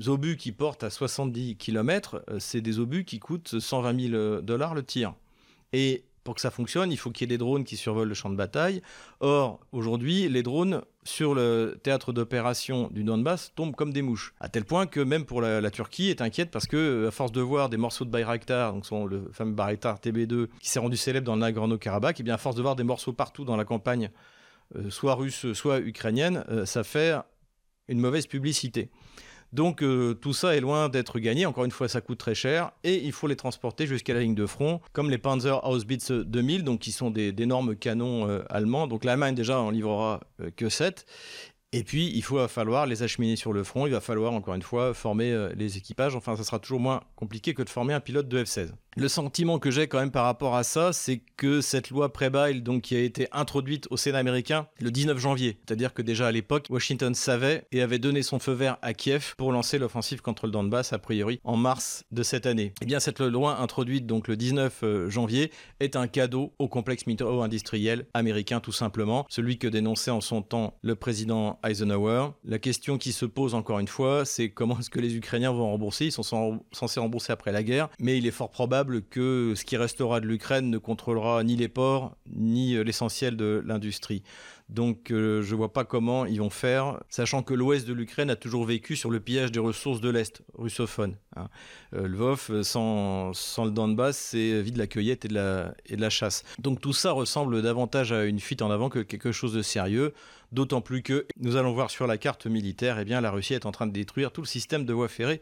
obus 0.07 0.37
qui 0.37 0.51
portent 0.51 0.83
à 0.83 0.89
70 0.89 1.57
km, 1.57 2.23
euh, 2.29 2.39
c'est 2.39 2.61
des 2.61 2.79
obus 2.79 3.05
qui 3.05 3.19
coûtent 3.19 3.59
120 3.59 4.09
000 4.09 4.41
dollars 4.41 4.73
le 4.73 4.81
tir. 4.81 5.13
Et 5.71 6.03
pour 6.23 6.35
que 6.35 6.41
ça 6.41 6.51
fonctionne, 6.51 6.91
il 6.91 6.97
faut 6.97 7.09
qu'il 7.11 7.21
y 7.21 7.25
ait 7.25 7.35
des 7.35 7.37
drones 7.37 7.63
qui 7.63 7.77
survolent 7.77 8.07
le 8.07 8.13
champ 8.13 8.29
de 8.29 8.35
bataille. 8.35 8.81
Or, 9.19 9.59
aujourd'hui, 9.71 10.29
les 10.29 10.43
drones 10.43 10.81
sur 11.03 11.33
le 11.33 11.79
théâtre 11.81 12.13
d'opération 12.13 12.89
du 12.91 13.03
Donbass 13.03 13.53
tombent 13.55 13.75
comme 13.75 13.91
des 13.91 14.01
mouches. 14.01 14.33
À 14.39 14.49
tel 14.49 14.65
point 14.65 14.85
que 14.85 14.99
même 14.99 15.25
pour 15.25 15.41
la, 15.41 15.71
Turquie 15.71 16.09
est 16.09 16.21
inquiète 16.21 16.51
parce 16.51 16.67
que, 16.67 17.07
à 17.07 17.11
force 17.11 17.31
de 17.31 17.41
voir 17.41 17.69
des 17.69 17.77
morceaux 17.77 18.05
de 18.05 18.11
Bayraktar, 18.11 18.73
donc 18.73 18.85
le 19.09 19.29
fameux 19.31 19.53
Bayraktar 19.53 19.97
TB2, 19.99 20.47
qui 20.59 20.69
s'est 20.69 20.79
rendu 20.79 20.97
célèbre 20.97 21.25
dans 21.25 21.35
le 21.35 21.41
Nagorno-Karabakh, 21.41 22.19
eh 22.19 22.23
bien 22.23 22.35
à 22.35 22.37
force 22.37 22.55
de 22.55 22.61
voir 22.61 22.75
des 22.75 22.83
morceaux 22.83 23.13
partout 23.13 23.45
dans 23.45 23.55
la 23.55 23.65
campagne, 23.65 24.11
euh, 24.75 24.89
soit 24.89 25.15
russe, 25.15 25.53
soit 25.53 25.79
ukrainienne, 25.79 26.43
euh, 26.49 26.65
ça 26.65 26.83
fait 26.83 27.15
une 27.87 27.99
mauvaise 27.99 28.27
publicité. 28.27 28.89
Donc 29.53 29.83
euh, 29.83 30.13
tout 30.13 30.33
ça 30.33 30.55
est 30.55 30.61
loin 30.61 30.89
d'être 30.89 31.19
gagné. 31.19 31.45
Encore 31.45 31.65
une 31.65 31.71
fois, 31.71 31.87
ça 31.87 32.01
coûte 32.01 32.17
très 32.17 32.35
cher 32.35 32.71
et 32.83 33.03
il 33.03 33.11
faut 33.11 33.27
les 33.27 33.35
transporter 33.35 33.85
jusqu'à 33.85 34.13
la 34.13 34.21
ligne 34.21 34.35
de 34.35 34.45
front, 34.45 34.81
comme 34.93 35.09
les 35.09 35.17
Panzer 35.17 35.63
Hausbitz 35.67 36.11
2000, 36.11 36.63
donc 36.63 36.79
qui 36.79 36.91
sont 36.91 37.11
d'énormes 37.11 37.75
canons 37.75 38.29
euh, 38.29 38.43
allemands. 38.49 38.87
Donc 38.87 39.03
l'Allemagne 39.03 39.35
déjà 39.35 39.59
en 39.59 39.69
livrera 39.69 40.21
euh, 40.41 40.51
que 40.55 40.69
7 40.69 41.05
et 41.73 41.85
puis, 41.85 42.11
il 42.13 42.21
va 42.25 42.49
falloir 42.49 42.85
les 42.85 43.01
acheminer 43.01 43.37
sur 43.37 43.53
le 43.53 43.63
front, 43.63 43.87
il 43.87 43.93
va 43.93 44.01
falloir 44.01 44.33
encore 44.33 44.55
une 44.55 44.61
fois 44.61 44.93
former 44.93 45.51
les 45.55 45.77
équipages. 45.77 46.17
Enfin, 46.17 46.35
ça 46.35 46.43
sera 46.43 46.59
toujours 46.59 46.81
moins 46.81 46.99
compliqué 47.15 47.53
que 47.53 47.63
de 47.63 47.69
former 47.69 47.93
un 47.93 48.01
pilote 48.01 48.27
de 48.27 48.43
F-16. 48.43 48.71
Le 48.97 49.07
sentiment 49.07 49.57
que 49.57 49.71
j'ai 49.71 49.87
quand 49.87 49.99
même 49.99 50.11
par 50.11 50.25
rapport 50.25 50.53
à 50.53 50.63
ça, 50.63 50.91
c'est 50.91 51.21
que 51.37 51.61
cette 51.61 51.91
loi 51.91 52.11
Prebail, 52.11 52.61
donc 52.61 52.81
qui 52.81 52.97
a 52.97 52.99
été 52.99 53.29
introduite 53.31 53.87
au 53.89 53.95
Sénat 53.95 54.17
américain 54.17 54.67
le 54.81 54.91
19 54.91 55.17
janvier, 55.17 55.59
c'est-à-dire 55.65 55.93
que 55.93 56.01
déjà 56.01 56.27
à 56.27 56.31
l'époque, 56.33 56.67
Washington 56.69 57.15
savait 57.15 57.63
et 57.71 57.81
avait 57.81 57.99
donné 57.99 58.21
son 58.21 58.37
feu 58.37 58.51
vert 58.51 58.77
à 58.81 58.93
Kiev 58.93 59.35
pour 59.37 59.53
lancer 59.53 59.77
l'offensive 59.79 60.21
contre 60.21 60.45
le 60.45 60.51
Donbass 60.51 60.91
a 60.91 60.99
priori 60.99 61.39
en 61.45 61.55
mars 61.55 62.03
de 62.11 62.21
cette 62.21 62.45
année. 62.45 62.63
Et 62.65 62.73
eh 62.81 62.85
bien 62.85 62.99
cette 62.99 63.21
loi 63.21 63.61
introduite 63.61 64.05
donc 64.07 64.27
le 64.27 64.35
19 64.35 64.79
euh, 64.83 65.09
janvier 65.09 65.51
est 65.79 65.95
un 65.95 66.07
cadeau 66.07 66.51
au 66.59 66.67
complexe 66.67 67.07
militaro-industriel 67.07 68.07
américain 68.13 68.59
tout 68.59 68.73
simplement, 68.73 69.25
celui 69.29 69.57
que 69.57 69.69
dénonçait 69.69 70.11
en 70.11 70.19
son 70.19 70.41
temps 70.41 70.77
le 70.81 70.95
président 70.95 71.61
Eisenhower. 71.63 72.31
La 72.43 72.59
question 72.59 72.97
qui 72.97 73.13
se 73.13 73.25
pose 73.25 73.55
encore 73.55 73.79
une 73.79 73.87
fois, 73.87 74.25
c'est 74.25 74.49
comment 74.49 74.77
est-ce 74.79 74.89
que 74.89 74.99
les 74.99 75.15
Ukrainiens 75.15 75.53
vont 75.53 75.71
rembourser? 75.71 76.07
Ils 76.07 76.11
sont 76.11 76.61
censés 76.73 76.99
rembourser 76.99 77.31
après 77.31 77.53
la 77.53 77.63
guerre, 77.63 77.87
mais 77.97 78.17
il 78.17 78.27
est 78.27 78.31
fort 78.31 78.51
probable 78.51 78.80
que 79.09 79.53
ce 79.55 79.65
qui 79.65 79.77
restera 79.77 80.19
de 80.19 80.27
l'Ukraine 80.27 80.69
ne 80.69 80.77
contrôlera 80.77 81.43
ni 81.43 81.55
les 81.55 81.67
ports, 81.67 82.17
ni 82.29 82.75
euh, 82.75 82.83
l'essentiel 82.83 83.37
de 83.37 83.61
l'industrie. 83.65 84.23
Donc 84.69 85.11
euh, 85.11 85.41
je 85.41 85.51
ne 85.51 85.57
vois 85.57 85.73
pas 85.73 85.83
comment 85.83 86.25
ils 86.25 86.39
vont 86.39 86.49
faire, 86.49 87.01
sachant 87.09 87.43
que 87.43 87.53
l'ouest 87.53 87.85
de 87.87 87.93
l'Ukraine 87.93 88.29
a 88.29 88.35
toujours 88.35 88.65
vécu 88.65 88.95
sur 88.95 89.09
le 89.09 89.19
pillage 89.19 89.51
des 89.51 89.59
ressources 89.59 89.99
de 89.99 90.09
l'Est, 90.09 90.41
russophone. 90.57 91.17
Hein. 91.35 91.49
Euh, 91.93 92.07
Lvov, 92.07 92.63
sans, 92.63 93.33
sans, 93.33 93.65
le 93.65 93.71
Donbass, 93.71 94.17
c'est 94.17 94.61
vie 94.61 94.71
de 94.71 94.77
la 94.77 94.87
cueillette 94.87 95.25
et 95.25 95.27
de 95.27 95.33
la, 95.33 95.73
et 95.85 95.97
de 95.97 96.01
la 96.01 96.09
chasse. 96.09 96.43
Donc 96.59 96.79
tout 96.79 96.93
ça 96.93 97.11
ressemble 97.11 97.61
davantage 97.61 98.11
à 98.13 98.25
une 98.25 98.39
fuite 98.39 98.61
en 98.61 98.71
avant 98.71 98.89
que 98.89 98.99
quelque 98.99 99.31
chose 99.31 99.53
de 99.53 99.61
sérieux, 99.61 100.13
d'autant 100.51 100.81
plus 100.81 101.03
que 101.03 101.25
nous 101.39 101.57
allons 101.57 101.73
voir 101.73 101.89
sur 101.89 102.07
la 102.07 102.17
carte 102.17 102.45
militaire, 102.45 102.97
eh 102.99 103.05
bien, 103.05 103.19
la 103.19 103.31
Russie 103.31 103.53
est 103.53 103.65
en 103.65 103.71
train 103.71 103.87
de 103.87 103.93
détruire 103.93 104.31
tout 104.31 104.41
le 104.41 104.47
système 104.47 104.85
de 104.85 104.93
voies 104.93 105.09
ferrées 105.09 105.41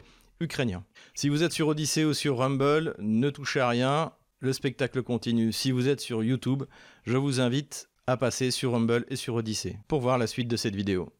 Si 1.15 1.27
vous 1.27 1.43
êtes 1.43 1.51
sur 1.51 1.67
Odyssey 1.67 2.05
ou 2.05 2.13
sur 2.13 2.37
Rumble, 2.37 2.95
ne 2.99 3.29
touchez 3.29 3.59
à 3.59 3.67
rien, 3.67 4.13
le 4.39 4.53
spectacle 4.53 5.03
continue. 5.03 5.51
Si 5.51 5.71
vous 5.71 5.89
êtes 5.89 5.99
sur 5.99 6.23
YouTube, 6.23 6.63
je 7.03 7.17
vous 7.17 7.41
invite 7.41 7.89
à 8.07 8.15
passer 8.15 8.49
sur 8.49 8.71
Rumble 8.71 9.05
et 9.09 9.17
sur 9.17 9.35
Odyssey 9.35 9.79
pour 9.89 9.99
voir 9.99 10.17
la 10.17 10.27
suite 10.27 10.47
de 10.47 10.55
cette 10.55 10.75
vidéo. 10.75 11.11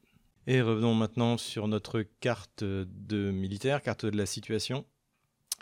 Et 0.48 0.62
revenons 0.62 0.94
maintenant 0.94 1.38
sur 1.38 1.68
notre 1.68 2.02
carte 2.22 2.64
de 2.64 3.32
militaire, 3.32 3.82
carte 3.82 4.06
de 4.06 4.18
la 4.18 4.26
situation. 4.26 4.86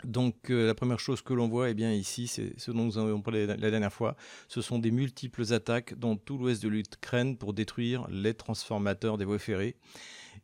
Donc 0.04 0.50
euh, 0.50 0.68
la 0.68 0.76
première 0.76 1.00
chose 1.00 1.22
que 1.22 1.34
l'on 1.34 1.48
voit, 1.48 1.70
eh 1.70 1.74
bien 1.74 1.92
ici, 1.92 2.28
c'est 2.28 2.56
ce 2.60 2.70
dont 2.70 2.84
nous 2.84 2.98
avons 2.98 3.20
parlé 3.20 3.46
la 3.46 3.70
dernière 3.70 3.92
fois, 3.92 4.14
ce 4.46 4.60
sont 4.60 4.78
des 4.78 4.92
multiples 4.92 5.52
attaques 5.52 5.98
dans 5.98 6.14
tout 6.14 6.38
l'ouest 6.38 6.62
de 6.62 6.68
l'Ukraine 6.68 7.36
pour 7.36 7.52
détruire 7.52 8.06
les 8.08 8.34
transformateurs 8.34 9.18
des 9.18 9.24
voies 9.24 9.40
ferrées. 9.40 9.74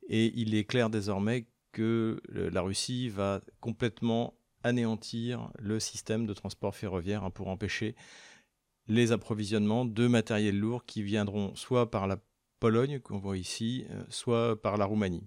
Et 0.08 0.32
il 0.34 0.56
est 0.56 0.64
clair 0.64 0.90
désormais 0.90 1.46
que 1.74 2.22
la 2.28 2.62
Russie 2.62 3.08
va 3.10 3.42
complètement 3.60 4.34
anéantir 4.62 5.50
le 5.58 5.78
système 5.78 6.24
de 6.24 6.32
transport 6.32 6.74
ferroviaire 6.74 7.24
hein, 7.24 7.30
pour 7.30 7.48
empêcher 7.48 7.94
les 8.88 9.12
approvisionnements 9.12 9.84
de 9.84 10.06
matériel 10.06 10.58
lourd 10.58 10.86
qui 10.86 11.02
viendront 11.02 11.54
soit 11.54 11.90
par 11.90 12.06
la 12.06 12.18
Pologne, 12.60 13.00
qu'on 13.00 13.18
voit 13.18 13.36
ici, 13.36 13.84
euh, 13.90 14.04
soit 14.08 14.60
par 14.60 14.78
la 14.78 14.86
Roumanie. 14.86 15.26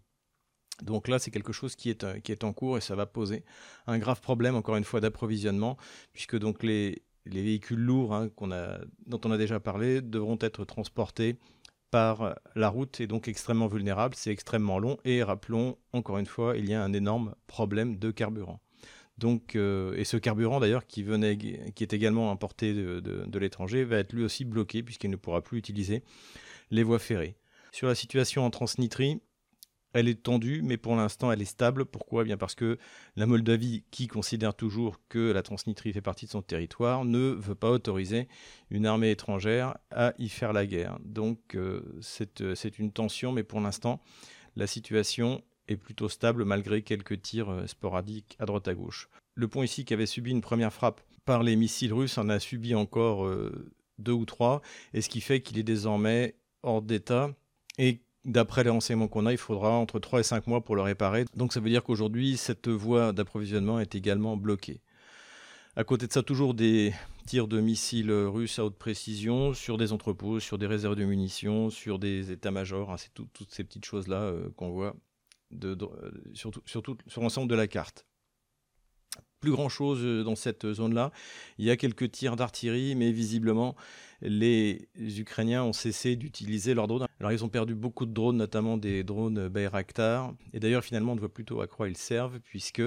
Donc 0.81 1.07
là, 1.07 1.19
c'est 1.19 1.31
quelque 1.31 1.53
chose 1.53 1.75
qui 1.75 1.89
est, 1.89 2.03
euh, 2.03 2.19
qui 2.19 2.31
est 2.31 2.43
en 2.43 2.53
cours 2.53 2.77
et 2.77 2.81
ça 2.81 2.95
va 2.95 3.05
poser 3.05 3.43
un 3.85 3.99
grave 3.99 4.21
problème, 4.21 4.55
encore 4.55 4.75
une 4.75 4.83
fois, 4.83 5.01
d'approvisionnement, 5.01 5.77
puisque 6.13 6.33
les, 6.63 7.03
véhicules 7.25 7.79
lourds 7.79 8.15
hein, 8.15 8.29
dont 9.05 9.21
on 9.25 9.31
a 9.31 9.37
déjà 9.37 9.59
parlé 9.59 10.01
devront 10.01 10.37
être 10.41 10.65
transportés 10.65 11.37
par 11.91 12.35
la 12.55 12.69
route 12.69 12.99
est 12.99 13.07
donc 13.07 13.27
extrêmement 13.27 13.67
vulnérable, 13.67 14.15
c'est 14.15 14.31
extrêmement 14.31 14.79
long 14.79 14.97
et 15.05 15.23
rappelons 15.23 15.77
encore 15.93 16.17
une 16.17 16.25
fois, 16.25 16.57
il 16.57 16.69
y 16.69 16.73
a 16.73 16.83
un 16.83 16.93
énorme 16.93 17.35
problème 17.47 17.97
de 17.97 18.11
carburant. 18.11 18.59
Euh, 19.55 19.95
et 19.95 20.03
ce 20.03 20.17
carburant 20.17 20.59
d'ailleurs 20.59 20.85
qui 20.85 21.05
qui 21.75 21.83
est 21.83 21.93
également 21.93 22.31
importé 22.31 22.73
de, 22.73 23.39
l'étranger, 23.39 23.83
va 23.83 23.97
être 23.97 24.13
lui 24.13 24.23
aussi 24.23 24.45
bloqué 24.45 24.83
puisqu'il 24.83 25.09
ne 25.09 25.15
pourra 25.15 25.41
plus 25.41 25.57
utiliser 25.57 26.03
les 26.69 26.83
voies 26.83 26.99
ferrées. 26.99 27.35
Sur 27.71 27.87
la 27.87 27.95
situation 27.95 28.45
en 28.45 28.49
Transnistrie, 28.49 29.21
elle 29.97 30.07
est 30.07 30.21
tendue, 30.21 30.61
mais 30.63 30.77
pour 30.77 30.95
l'instant, 30.95 31.31
elle 31.31 31.41
est 31.41 31.45
stable. 31.45 31.85
Pourquoi? 31.85 32.21
Eh 32.21 32.25
Bien 32.25 32.37
parce 32.37 32.53
que 32.53 32.77
la 33.15 33.25
Moldavie, 33.25 33.83
qui 33.89 34.07
considère 34.07 34.53
toujours 34.53 34.97
que 35.09 35.31
la 35.31 35.41
Transnistrie 35.41 35.91
fait 35.91 36.01
partie 36.01 36.27
de 36.27 36.31
son 36.31 36.43
territoire, 36.43 37.03
ne 37.03 37.29
veut 37.31 37.55
pas 37.55 37.71
autoriser 37.71 38.27
une 38.69 38.85
armée 38.85 39.09
étrangère 39.09 39.77
à 39.89 40.13
y 40.19 40.29
faire 40.29 40.53
la 40.53 40.67
guerre. 40.67 40.99
Donc, 41.03 41.55
euh, 41.55 41.81
euh, 42.41 42.55
c'est 42.55 42.77
une 42.77 42.91
tension, 42.91 43.31
mais 43.31 43.43
pour 43.43 43.59
l'instant, 43.59 43.99
la 44.55 44.67
situation 44.67 45.41
est 45.67 45.77
plutôt 45.77 46.09
stable 46.09 46.45
malgré 46.45 46.83
quelques 46.83 47.19
tirs 47.23 47.49
euh, 47.49 47.65
sporadiques 47.65 48.35
à 48.37 48.45
droite 48.45 48.67
à 48.67 48.75
gauche. 48.75 49.09
Le 49.33 49.47
pont 49.47 49.63
ici, 49.63 49.83
qui 49.83 49.95
avait 49.95 50.05
subi 50.05 50.29
une 50.29 50.41
première 50.41 50.73
frappe 50.73 51.01
par 51.25 51.41
les 51.41 51.55
missiles 51.55 51.93
russes, 51.93 52.19
en 52.19 52.29
a 52.29 52.39
subi 52.39 52.75
encore 52.75 53.29
deux 53.99 54.13
ou 54.13 54.25
trois, 54.25 54.61
et 54.93 55.01
ce 55.01 55.09
qui 55.09 55.19
fait 55.19 55.41
qu'il 55.41 55.59
est 55.59 55.63
désormais 55.63 56.35
hors 56.63 56.81
d'état 56.81 57.35
et 57.77 57.99
D'après 58.27 58.65
les 58.65 58.69
renseignements 58.69 59.07
qu'on 59.07 59.25
a, 59.25 59.31
il 59.31 59.37
faudra 59.37 59.71
entre 59.71 59.99
3 59.99 60.19
et 60.19 60.23
5 60.23 60.47
mois 60.47 60.59
pour 60.59 60.75
le 60.75 60.81
réparer. 60.81 61.23
Donc 61.37 61.53
ça 61.53 61.61
veut 61.61 61.69
dire 61.69 61.81
qu'aujourd'hui, 61.81 62.35
cette 62.35 62.67
voie 62.67 63.13
d'approvisionnement 63.13 63.79
est 63.79 63.95
également 63.95 64.35
bloquée. 64.35 64.81
À 65.77 65.85
côté 65.85 66.07
de 66.07 66.11
ça, 66.11 66.23
toujours 66.23 66.53
des 66.53 66.93
tirs 67.25 67.47
de 67.47 67.61
missiles 67.61 68.11
russes 68.11 68.59
à 68.59 68.65
haute 68.65 68.77
précision 68.77 69.53
sur 69.53 69.77
des 69.77 69.93
entrepôts, 69.93 70.41
sur 70.41 70.57
des 70.57 70.67
réserves 70.67 70.95
de 70.95 71.05
munitions, 71.05 71.69
sur 71.69 71.99
des 71.99 72.31
états-majors. 72.31 72.91
Hein, 72.91 72.97
c'est 72.97 73.13
toutes 73.13 73.51
ces 73.51 73.63
petites 73.63 73.85
choses-là 73.85 74.23
euh, 74.23 74.49
qu'on 74.57 74.71
voit 74.71 74.93
de, 75.51 75.77
surtout, 76.33 76.97
sur 77.07 77.21
l'ensemble 77.21 77.49
de 77.49 77.55
la 77.55 77.67
carte 77.67 78.05
plus 79.39 79.51
grand 79.51 79.69
chose 79.69 79.99
euh, 80.03 80.23
dans 80.23 80.35
cette 80.35 80.73
zone-là. 80.73 81.11
Il 81.57 81.65
y 81.65 81.69
a 81.69 81.77
quelques 81.77 82.11
tirs 82.11 82.35
d'artillerie, 82.35 82.95
mais 82.95 83.11
visiblement, 83.11 83.75
les 84.21 84.89
Ukrainiens 84.95 85.63
ont 85.63 85.73
cessé 85.73 86.15
d'utiliser 86.15 86.73
leurs 86.73 86.87
drones. 86.87 87.05
Alors, 87.19 87.31
ils 87.31 87.43
ont 87.43 87.49
perdu 87.49 87.75
beaucoup 87.75 88.05
de 88.05 88.13
drones, 88.13 88.37
notamment 88.37 88.77
des 88.77 89.03
drones 89.03 89.47
Bayraktar. 89.47 90.33
Et 90.53 90.59
d'ailleurs, 90.59 90.83
finalement, 90.83 91.13
on 91.13 91.15
voit 91.15 91.33
plutôt 91.33 91.61
à 91.61 91.67
quoi 91.67 91.87
ils 91.87 91.97
servent, 91.97 92.39
puisque 92.39 92.81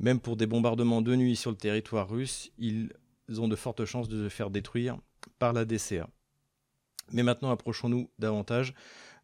même 0.00 0.20
pour 0.20 0.36
des 0.36 0.46
bombardements 0.46 1.02
de 1.02 1.14
nuit 1.16 1.36
sur 1.36 1.50
le 1.50 1.56
territoire 1.56 2.08
russe, 2.08 2.52
ils 2.58 2.90
ont 3.38 3.48
de 3.48 3.56
fortes 3.56 3.84
chances 3.84 4.08
de 4.08 4.24
se 4.24 4.28
faire 4.28 4.50
détruire 4.50 4.98
par 5.38 5.52
la 5.52 5.64
DCA. 5.64 6.08
Mais 7.12 7.22
maintenant, 7.22 7.50
approchons-nous 7.50 8.10
davantage 8.18 8.74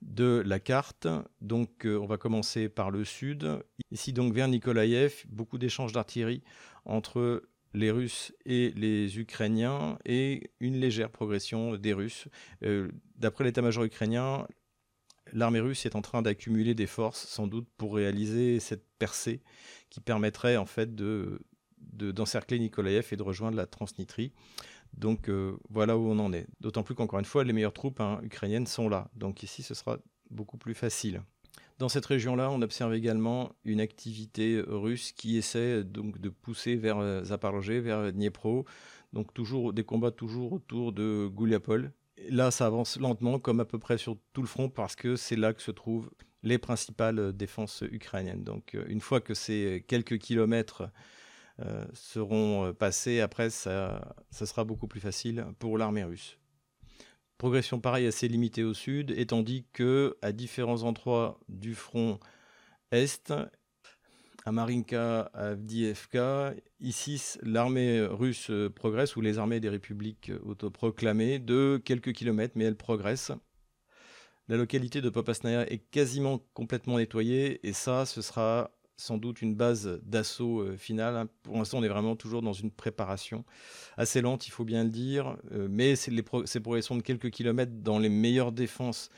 de 0.02 0.42
la 0.44 0.58
carte. 0.58 1.08
Donc 1.40 1.86
euh, 1.86 1.98
on 1.98 2.06
va 2.06 2.16
commencer 2.16 2.68
par 2.68 2.90
le 2.90 3.04
sud. 3.04 3.62
Ici 3.90 4.12
donc 4.12 4.32
vers 4.32 4.48
Nikolaïev, 4.48 5.24
beaucoup 5.28 5.58
d'échanges 5.58 5.92
d'artillerie 5.92 6.42
entre 6.84 7.42
les 7.74 7.90
Russes 7.90 8.32
et 8.46 8.70
les 8.70 9.18
Ukrainiens 9.18 9.98
et 10.04 10.50
une 10.60 10.76
légère 10.76 11.10
progression 11.10 11.76
des 11.76 11.92
Russes. 11.92 12.28
Euh, 12.62 12.90
d'après 13.16 13.44
l'état-major 13.44 13.84
ukrainien, 13.84 14.46
l'armée 15.32 15.60
russe 15.60 15.84
est 15.84 15.96
en 15.96 16.02
train 16.02 16.22
d'accumuler 16.22 16.74
des 16.74 16.86
forces 16.86 17.26
sans 17.26 17.46
doute 17.46 17.68
pour 17.76 17.96
réaliser 17.96 18.60
cette 18.60 18.86
percée 18.98 19.42
qui 19.90 20.00
permettrait 20.00 20.56
en 20.56 20.66
fait 20.66 20.94
de 20.94 21.40
d'encercler 21.92 22.58
Nikolaïev 22.58 23.06
et 23.12 23.16
de 23.16 23.22
rejoindre 23.22 23.58
la 23.58 23.66
Transnistrie. 23.66 24.32
Donc 24.94 25.28
euh, 25.28 25.58
voilà 25.68 25.98
où 25.98 26.08
on 26.08 26.18
en 26.18 26.32
est. 26.32 26.46
D'autant 26.60 26.82
plus 26.82 26.94
qu'encore 26.94 27.18
une 27.18 27.24
fois, 27.24 27.44
les 27.44 27.52
meilleures 27.52 27.74
troupes 27.74 28.00
hein, 28.00 28.20
ukrainiennes 28.22 28.66
sont 28.66 28.88
là. 28.88 29.10
Donc 29.14 29.42
ici, 29.42 29.62
ce 29.62 29.74
sera 29.74 29.98
beaucoup 30.30 30.56
plus 30.56 30.74
facile. 30.74 31.22
Dans 31.78 31.88
cette 31.88 32.06
région-là, 32.06 32.50
on 32.50 32.62
observe 32.62 32.94
également 32.94 33.52
une 33.64 33.80
activité 33.80 34.62
russe 34.66 35.12
qui 35.12 35.36
essaie 35.36 35.82
donc 35.82 36.20
de 36.20 36.28
pousser 36.28 36.76
vers 36.76 36.98
euh, 36.98 37.24
Zaporozhye, 37.24 37.80
vers 37.80 38.12
Dniepro. 38.12 38.64
Donc 39.12 39.34
toujours 39.34 39.72
des 39.72 39.84
combats 39.84 40.10
toujours 40.10 40.52
autour 40.52 40.92
de 40.92 41.28
Gouliapol. 41.32 41.92
Là, 42.30 42.50
ça 42.50 42.66
avance 42.66 42.98
lentement, 42.98 43.38
comme 43.38 43.60
à 43.60 43.64
peu 43.64 43.78
près 43.78 43.98
sur 43.98 44.16
tout 44.32 44.40
le 44.40 44.48
front, 44.48 44.68
parce 44.68 44.94
que 44.94 45.16
c'est 45.16 45.36
là 45.36 45.52
que 45.52 45.62
se 45.62 45.72
trouvent 45.72 46.10
les 46.44 46.58
principales 46.58 47.32
défenses 47.32 47.82
ukrainiennes. 47.90 48.44
Donc 48.44 48.74
euh, 48.74 48.84
une 48.88 49.00
fois 49.00 49.20
que 49.20 49.34
ces 49.34 49.84
quelques 49.88 50.18
kilomètres 50.18 50.90
euh, 51.60 51.84
seront 51.92 52.66
euh, 52.66 52.72
passés, 52.72 53.20
après, 53.20 53.50
ça 53.50 54.14
sera 54.30 54.64
beaucoup 54.64 54.86
plus 54.86 55.00
facile 55.00 55.46
pour 55.58 55.78
l'armée 55.78 56.04
russe. 56.04 56.38
Progression 57.38 57.80
pareille 57.80 58.06
assez 58.06 58.28
limitée 58.28 58.64
au 58.64 58.74
sud, 58.74 59.10
et 59.10 59.26
tandis 59.26 59.66
que 59.72 60.16
à 60.22 60.32
différents 60.32 60.82
endroits 60.82 61.40
du 61.48 61.74
front 61.74 62.20
est, 62.92 63.32
à 64.44 64.52
Marinka, 64.52 65.30
à 65.34 65.48
Avdiivka, 65.48 66.54
ici 66.80 67.20
l'armée 67.42 68.00
russe 68.02 68.50
progresse, 68.74 69.16
ou 69.16 69.20
les 69.20 69.38
armées 69.38 69.60
des 69.60 69.68
républiques 69.68 70.30
autoproclamées, 70.44 71.38
de 71.38 71.80
quelques 71.84 72.12
kilomètres, 72.12 72.54
mais 72.56 72.64
elle 72.64 72.76
progresse. 72.76 73.32
La 74.46 74.58
localité 74.58 75.00
de 75.00 75.08
Popasnaya 75.08 75.66
est 75.72 75.78
quasiment 75.78 76.38
complètement 76.52 76.98
nettoyée 76.98 77.66
et 77.66 77.72
ça, 77.72 78.04
ce 78.04 78.20
sera 78.20 78.73
sans 78.96 79.18
doute 79.18 79.42
une 79.42 79.54
base 79.54 80.00
d'assaut 80.04 80.60
euh, 80.60 80.76
finale. 80.76 81.16
Hein. 81.16 81.28
Pour 81.42 81.56
l'instant, 81.56 81.78
on 81.78 81.82
est 81.82 81.88
vraiment 81.88 82.16
toujours 82.16 82.42
dans 82.42 82.52
une 82.52 82.70
préparation 82.70 83.44
assez 83.96 84.20
lente, 84.20 84.46
il 84.46 84.50
faut 84.50 84.64
bien 84.64 84.84
le 84.84 84.90
dire, 84.90 85.36
euh, 85.52 85.68
mais 85.70 85.96
ces 85.96 86.60
progressions 86.60 86.96
de 86.96 87.02
quelques 87.02 87.30
kilomètres 87.30 87.72
dans 87.74 87.98
les 87.98 88.08
meilleures 88.08 88.52
défenses 88.52 89.10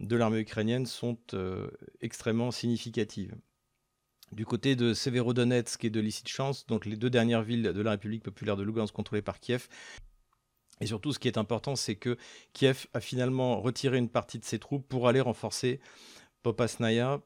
de 0.00 0.16
l'armée 0.16 0.40
ukrainienne 0.40 0.86
sont 0.86 1.18
euh, 1.34 1.68
extrêmement 2.00 2.50
significatives. 2.50 3.34
Du 4.32 4.44
côté 4.44 4.74
de 4.74 4.94
Severodonetsk 4.94 5.84
et 5.84 5.90
de 5.90 6.00
Lysychansk, 6.00 6.66
donc 6.66 6.86
les 6.86 6.96
deux 6.96 7.10
dernières 7.10 7.42
villes 7.42 7.62
de 7.62 7.82
la 7.82 7.92
République 7.92 8.22
populaire 8.22 8.56
de 8.56 8.64
Lugansk 8.64 8.92
contrôlées 8.92 9.22
par 9.22 9.38
Kiev, 9.38 9.68
et 10.80 10.86
surtout, 10.86 11.12
ce 11.12 11.18
qui 11.18 11.28
est 11.28 11.38
important, 11.38 11.76
c'est 11.76 11.94
que 11.94 12.16
Kiev 12.52 12.86
a 12.94 13.00
finalement 13.00 13.60
retiré 13.60 13.96
une 13.96 14.08
partie 14.08 14.38
de 14.38 14.44
ses 14.44 14.58
troupes 14.58 14.86
pour 14.88 15.06
aller 15.06 15.20
renforcer 15.20 15.80
Popasnaya, 16.42 17.20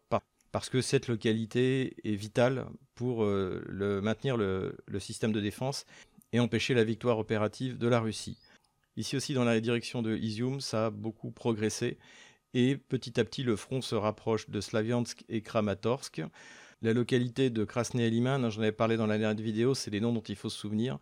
parce 0.58 0.70
que 0.70 0.80
cette 0.80 1.06
localité 1.06 1.94
est 2.02 2.16
vitale 2.16 2.66
pour 2.96 3.22
euh, 3.22 4.00
maintenir 4.02 4.36
le, 4.36 4.74
système 4.98 5.30
de 5.30 5.40
défense 5.40 5.86
et 6.32 6.40
empêcher 6.40 6.74
la 6.74 6.82
victoire 6.82 7.20
opérative 7.20 7.78
de 7.78 7.86
la 7.86 8.00
Russie. 8.00 8.36
Ici 8.96 9.16
aussi, 9.16 9.34
dans 9.34 9.44
la 9.44 9.60
direction 9.60 10.02
de 10.02 10.16
Izium, 10.16 10.60
ça 10.60 10.86
a 10.86 10.90
beaucoup 10.90 11.30
progressé 11.30 11.96
et 12.54 12.76
petit 12.76 13.20
à 13.20 13.24
petit, 13.24 13.44
le 13.44 13.54
front 13.54 13.80
se 13.80 13.94
rapproche 13.94 14.50
de 14.50 14.60
Slaviansk 14.60 15.24
et 15.28 15.42
Kramatorsk. 15.42 16.22
La 16.82 16.92
localité 16.92 17.50
de 17.50 17.62
Krasny 17.62 18.10
Liman, 18.10 18.44
hein, 18.44 18.50
j'en 18.50 18.62
avais 18.62 18.72
parlé 18.72 18.96
dans 18.96 19.06
la 19.06 19.16
dernière 19.16 19.40
vidéo, 19.40 19.76
c'est 19.76 19.92
les 19.92 20.00
noms 20.00 20.12
dont 20.12 20.22
il 20.22 20.34
faut 20.34 20.50
se 20.50 20.58
souvenir, 20.58 20.98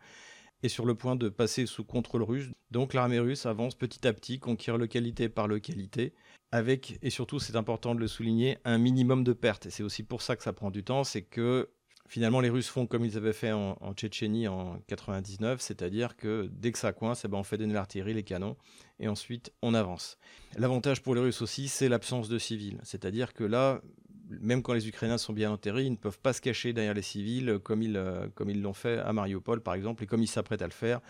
est 0.63 0.69
sur 0.69 0.87
le 0.87 0.95
point 0.95 1.17
de 1.17 1.29
passer 1.29 1.67
sous 1.67 1.85
contrôle 1.85 2.23
russe. 2.23 2.49
Donc 2.71 2.95
l'armée 2.95 3.19
russe 3.19 3.47
avance 3.47 3.75
petit 3.75 4.07
à 4.07 4.13
petit, 4.13 4.39
conquiert 4.39 4.79
localité 4.79 5.29
par 5.29 5.49
localité, 5.49 6.15
avec, 6.53 6.99
et 7.03 7.11
surtout 7.11 7.39
c'est 7.39 7.57
important 7.57 7.95
de 7.95 8.01
le 8.01 8.09
souligner, 8.09 8.59
un 8.65 8.79
minimum 8.79 9.25
de 9.25 9.33
pertes. 9.33 9.67
Et 9.67 9.71
c'est 9.71 9.83
aussi 9.83 10.03
pour 10.03 10.23
ça 10.23 10.37
que 10.37 10.43
ça 10.43 10.53
prend 10.53 10.71
du 10.71 10.85
temps, 10.85 11.05
c'est 11.05 11.23
que 11.23 11.71
finalement 12.09 12.41
les 12.41 12.51
Russes 12.51 12.69
font 12.69 12.87
comme 12.87 13.05
ils 13.05 13.17
avaient 13.17 13.33
fait 13.33 13.53
en, 13.53 13.77
Tchétchénie 13.95 14.49
en 14.49 14.79
99, 14.87 15.61
c'est-à-dire 15.61 16.17
que 16.17 16.49
dès 16.53 16.73
que 16.73 16.79
ça 16.79 16.93
coince, 16.93 17.25
eh 17.25 17.29
ben 17.29 17.39
on 17.39 17.43
fait 17.43 17.59
donner 17.59 17.75
l'artillerie, 17.75 18.15
les 18.15 18.23
canons, 18.23 18.57
et 19.01 19.09
ensuite 19.09 19.53
on 19.63 19.75
avance. 19.75 20.19
L'avantage 20.57 21.03
pour 21.03 21.15
les 21.15 21.21
Russes 21.21 21.43
aussi, 21.43 21.69
c'est 21.69 21.89
l'absence 21.89 22.29
de 22.29 22.39
civils, 22.39 22.79
c'est-à-dire 22.83 23.35
que 23.35 23.45
là, 23.45 23.81
même 24.29 24.63
quand 24.63 24.73
les 24.73 24.89
Ukrainiens 24.89 25.19
sont 25.19 25.33
bien 25.33 25.51
enterrés, 25.51 25.85
ils 25.85 25.93
ne 25.93 25.97
peuvent 25.97 26.19
pas 26.19 26.33
se 26.33 26.41
cacher 26.41 26.73
derrière 26.73 26.95
les 26.95 27.03
civils 27.03 27.59
comme 27.63 27.83
ils 27.83 27.97
euh, 27.97 28.29
comme 28.35 28.51
ils 28.51 28.61
l'ont 28.61 28.75
fait 28.75 28.99
à 28.99 29.13
Mariupol 29.13 29.61
par 29.63 29.75
exemple, 29.75 30.05
et 30.05 30.07
comme 30.07 30.23
ils 30.23 30.29
s'apprêtent 30.29 30.63
à 30.63 30.67
le 30.67 30.73
faire 30.73 31.01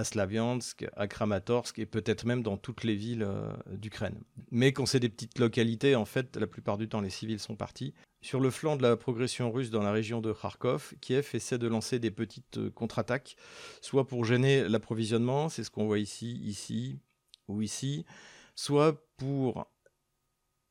à 0.00 0.04
Slaviansk, 0.04 0.86
à 0.96 1.06
Kramatorsk 1.06 1.78
et 1.78 1.86
peut-être 1.86 2.24
même 2.24 2.42
dans 2.42 2.56
toutes 2.56 2.84
les 2.84 2.94
villes 2.94 3.22
euh, 3.22 3.52
d'Ukraine. 3.70 4.20
Mais 4.50 4.72
quand 4.72 4.86
c'est 4.86 5.00
des 5.00 5.08
petites 5.08 5.38
localités, 5.38 5.94
en 5.94 6.04
fait, 6.04 6.36
la 6.36 6.46
plupart 6.46 6.78
du 6.78 6.88
temps, 6.88 7.00
les 7.00 7.10
civils 7.10 7.38
sont 7.38 7.54
partis. 7.54 7.94
Sur 8.22 8.40
le 8.40 8.50
flanc 8.50 8.76
de 8.76 8.82
la 8.82 8.96
progression 8.96 9.50
russe 9.50 9.70
dans 9.70 9.82
la 9.82 9.92
région 9.92 10.20
de 10.20 10.32
Kharkov, 10.32 10.94
Kiev 11.00 11.30
essaie 11.34 11.58
de 11.58 11.68
lancer 11.68 11.98
des 11.98 12.10
petites 12.10 12.58
euh, 12.58 12.70
contre-attaques, 12.70 13.36
soit 13.80 14.06
pour 14.06 14.24
gêner 14.24 14.68
l'approvisionnement, 14.68 15.48
c'est 15.48 15.64
ce 15.64 15.70
qu'on 15.70 15.86
voit 15.86 15.98
ici, 15.98 16.40
ici 16.44 16.98
ou 17.48 17.62
ici, 17.62 18.04
soit 18.54 19.04
pour 19.16 19.69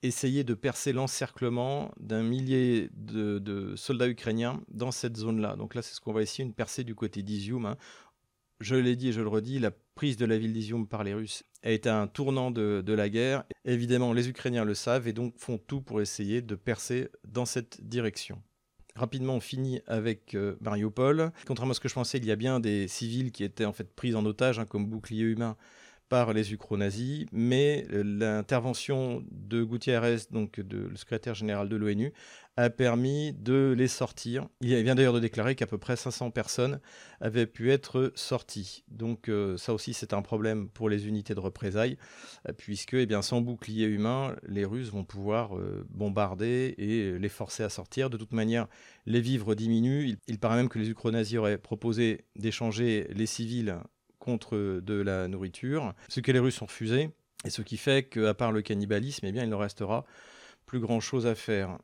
essayer 0.01 0.43
de 0.43 0.53
percer 0.53 0.93
l'encerclement 0.93 1.91
d'un 1.99 2.23
millier 2.23 2.89
de, 2.93 3.73
soldats 3.75 4.07
ukrainiens 4.07 4.62
dans 4.69 4.91
cette 4.91 5.17
zone-là. 5.17 5.55
Donc 5.55 5.75
là, 5.75 5.81
c'est 5.81 5.93
ce 5.93 6.01
qu'on 6.01 6.12
voit 6.12 6.23
ici, 6.23 6.41
une 6.41 6.53
percée 6.53 6.83
du 6.83 6.95
côté 6.95 7.21
d'Izium. 7.23 7.65
Hein. 7.65 7.77
Je 8.59 8.75
l'ai 8.75 8.95
dit 8.95 9.09
et 9.09 9.12
je 9.12 9.21
le 9.21 9.27
redis, 9.27 9.59
la 9.59 9.71
prise 9.95 10.17
de 10.17 10.25
la 10.25 10.38
ville 10.38 10.53
d'Izium 10.53 10.88
par 10.88 11.03
les 11.03 11.13
Russes 11.13 11.43
été 11.63 11.89
un 11.89 12.07
tournant 12.07 12.51
de, 12.51 12.93
la 12.93 13.09
guerre. 13.09 13.43
Évidemment, 13.65 14.13
les 14.13 14.29
Ukrainiens 14.29 14.65
le 14.65 14.73
savent 14.73 15.07
et 15.07 15.13
donc 15.13 15.38
font 15.38 15.57
tout 15.57 15.81
pour 15.81 16.01
essayer 16.01 16.41
de 16.41 16.55
percer 16.55 17.09
dans 17.27 17.45
cette 17.45 17.83
direction. 17.83 18.41
Rapidement, 18.95 19.35
on 19.35 19.39
finit 19.39 19.81
avec 19.88 20.35
euh, 20.35 20.55
Mariupol. 20.62 21.31
Contrairement 21.47 21.71
à 21.71 21.73
ce 21.73 21.79
que 21.79 21.88
je 21.88 21.93
pensais, 21.93 22.17
il 22.17 22.25
y 22.25 22.31
a 22.31 22.35
bien 22.35 22.59
des 22.59 22.88
civils 22.88 23.31
qui 23.31 23.43
étaient 23.43 23.65
en 23.65 23.71
fait 23.71 23.93
pris 23.93 24.13
en 24.15 24.25
otage 24.25 24.59
hein, 24.59 24.65
comme 24.65 24.88
bouclier 24.88 25.23
humain 25.23 25.55
par 26.10 26.34
les 26.34 26.54
ukro-nazis, 26.54 27.28
mais 27.32 27.86
euh, 27.91 28.04
l'intervention 28.04 29.24
de 29.32 29.63
Gutiérrez, 29.63 30.17
donc 30.32 30.60
de, 30.60 30.78
le 30.78 30.95
secrétaire 30.95 31.36
général 31.36 31.69
de 31.69 31.76
l'ONU, 31.76 32.12
a 32.58 32.69
permis 32.69 33.32
de 33.34 33.74
les 33.78 33.88
sortir. 33.88 34.48
Il 34.60 34.76
vient 34.84 34.95
d'ailleurs 34.95 35.13
de 35.13 35.19
déclarer 35.19 35.56
qu'à 35.56 35.67
peu 35.67 35.78
près 35.78 35.95
500 35.95 36.32
personnes 36.32 36.82
avaient 37.22 37.45
pu 37.45 37.72
être 37.72 38.12
sorties. 38.15 38.84
Donc 38.89 39.30
euh, 39.30 39.56
ça 39.56 39.74
aussi 39.74 39.93
c'est 39.93 40.13
un 40.13 40.22
problème 40.22 40.67
pour 40.67 40.89
les 40.89 41.08
unités 41.08 41.36
de 41.36 41.39
représailles, 41.39 41.98
euh, 42.50 42.54
puisque 42.54 42.95
eh 42.95 43.08
sans 43.22 43.41
bouclier 43.41 43.86
humain, 43.86 44.36
les 44.48 44.65
Russes 44.65 44.89
vont 44.89 45.04
pouvoir 45.04 45.52
bombarder 45.89 46.74
et 46.78 47.19
les 47.19 47.30
forcer 47.30 47.63
à 47.63 47.69
sortir. 47.69 48.10
De 48.10 48.17
toute 48.17 48.34
manière, 48.34 48.67
les 49.06 49.22
vivres 49.22 49.56
diminuent. 49.56 50.17
Il, 50.28 50.39
paraît 50.39 50.56
même 50.56 50.69
que 50.69 50.80
les 50.80 50.89
ukro-nazis 50.89 51.38
auraient 51.38 51.58
proposé 51.58 52.26
d'échanger 52.36 53.08
les 53.12 53.26
civils 53.26 53.80
contre 54.19 54.82
de 54.82 54.93
la 54.93 55.27
nourriture, 55.27 55.93
ce 56.08 56.19
que 56.19 56.32
les 56.32 56.39
Russes 56.39 56.62
ont 56.62 56.65
refusé, 56.65 57.10
et 57.45 57.49
ce 57.49 57.62
qui 57.62 57.77
fait 57.77 58.03
qu'à 58.10 58.34
part 58.34 58.51
le 58.51 58.62
cannibalisme, 58.62 59.25
eh 59.25 59.32
bien, 59.32 59.43
il 59.43 59.49
ne 59.49 59.55
restera 59.55 60.05
plus 60.65 60.79
grand-chose 60.79 61.25
à 61.25 61.36
faire. 61.36 61.77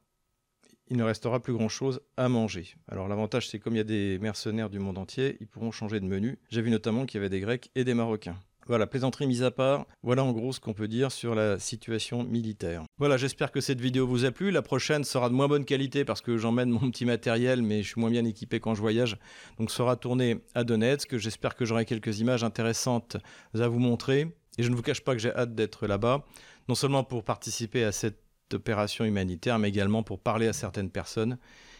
Il 0.88 0.98
ne 0.98 1.04
restera 1.04 1.39
plus 1.39 1.54
grand-chose 1.54 2.02
à 2.17 2.30
manger. 2.30 2.76
Alors 2.88 3.08
l'avantage, 3.08 3.50
c'est 3.50 3.58
comme 3.58 3.74
il 3.74 3.78
y 3.78 3.82
a 3.82 3.86
des 3.86 4.19
mercenaires 4.19 4.69
du 4.69 4.78
monde 4.78 5.00
entier, 5.00 5.38
ils 5.39 5.48
pourront 5.48 5.71
changer 5.71 6.00
de 6.00 6.06
menu. 6.06 6.38
J'ai 6.50 6.62
vu 6.62 6.69
notamment 6.69 7.06
qu'il 7.06 7.17
y 7.17 7.21
avait 7.21 7.30
des 7.30 7.39
Grecs 7.39 7.71
et 7.74 7.84
des 7.84 7.95
Marocains. 7.95 8.38
Voilà, 8.67 8.88
plaisanterie 8.88 9.28
mise 9.28 9.43
à 9.43 9.51
part, 9.51 9.86
voilà 10.01 10.23
en 10.23 10.32
gros 10.32 10.51
ce 10.51 10.60
qu'on 10.60 10.73
peut 10.73 10.88
dire 10.88 11.12
sur 11.12 11.36
la 11.36 11.60
situation 11.60 12.23
militaire. 12.23 12.84
Voilà, 12.97 13.15
j'espère 13.15 13.51
que 13.51 13.62
cette 13.62 13.80
vidéo 13.80 14.08
vous 14.08 14.25
a 14.25 14.32
plu. 14.32 14.49
La 14.49 14.63
prochaine 14.63 15.04
sera 15.04 15.30
de 15.30 15.36
moins 15.36 15.47
bonne 15.47 15.65
qualité 15.65 16.04
parce 16.04 16.21
que 16.21 16.38
j'emmène 16.38 16.71
mon 16.71 16.89
petit 16.89 17.06
matériel, 17.06 17.62
mais 17.62 17.84
je 17.84 17.89
suis 17.89 18.01
moins 18.01 18.10
bien 18.10 18.25
équipé 18.25 18.60
quand 18.60 18.73
je 18.73 18.82
voyage. 18.82 19.17
Donc 19.60 19.69
sera 19.69 19.95
tournée 19.97 20.41
à 20.56 20.63
Donetsk. 20.63 21.17
J'espère 21.17 21.56
que 21.56 21.63
j'aurai 21.63 21.86
quelques 21.86 22.19
images 22.21 22.43
intéressantes 22.43 23.17
à 23.54 23.67
vous 23.67 23.80
montrer. 23.80 24.36
Et 24.58 24.63
je 24.63 24.69
ne 24.69 24.75
vous 24.75 24.82
cache 24.82 25.01
pas 25.01 25.13
que 25.13 25.19
j'ai 25.19 25.36
hâte 25.36 25.54
d'être 25.54 25.86
là-bas, 25.86 26.25
non 26.67 26.75
seulement 26.75 27.04
pour 27.04 27.23
participer 27.23 27.84
à 27.84 27.91
cette 27.91 28.21
opération 28.54 29.06
humanitaire, 29.06 29.60
mais 29.60 29.69
également 29.69 30.01
pour 30.01 30.19
parler 30.19 30.47
à 30.47 30.54
certaines 30.54 30.89
personnes 30.89 31.38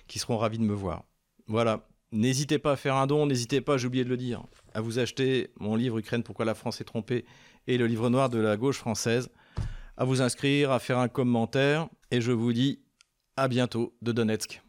qui 0.08 0.20
seront 0.20 0.38
ravies 0.38 0.60
de 0.60 0.64
me 0.64 0.74
voir. 0.74 1.04
Voilà, 1.48 1.88
N'hésitez 2.16 2.60
pas 2.60 2.72
à 2.72 2.76
faire 2.78 2.96
un 2.96 3.08
don, 3.08 3.26
n'hésitez 3.26 3.60
pas, 3.60 3.76
j'ai 3.76 3.88
oublié 3.88 4.06
de 4.06 4.10
le 4.10 4.16
dire, 4.16 4.42
à 4.74 4.80
vous 4.80 5.00
acheter 5.00 5.52
mon 5.60 5.76
livre 5.76 6.00
Ukraine, 6.00 6.24
pourquoi 6.24 6.46
la 6.46 6.56
France 6.56 6.80
est 6.80 6.86
trompée 6.86 7.26
et 7.68 7.78
le 7.78 7.88
livre 7.88 8.10
noir 8.10 8.30
de 8.30 8.38
la 8.38 8.56
gauche 8.56 8.78
française, 8.78 9.28
à 9.98 10.06
vous 10.06 10.22
inscrire, 10.22 10.72
à 10.72 10.80
faire 10.80 11.00
un 11.00 11.10
commentaire, 11.10 11.90
et 12.12 12.22
je 12.22 12.32
vous 12.32 12.54
dis 12.54 12.80
à 13.36 13.50
bientôt 13.50 13.94
de 14.02 14.14
Donetsk. 14.14 14.65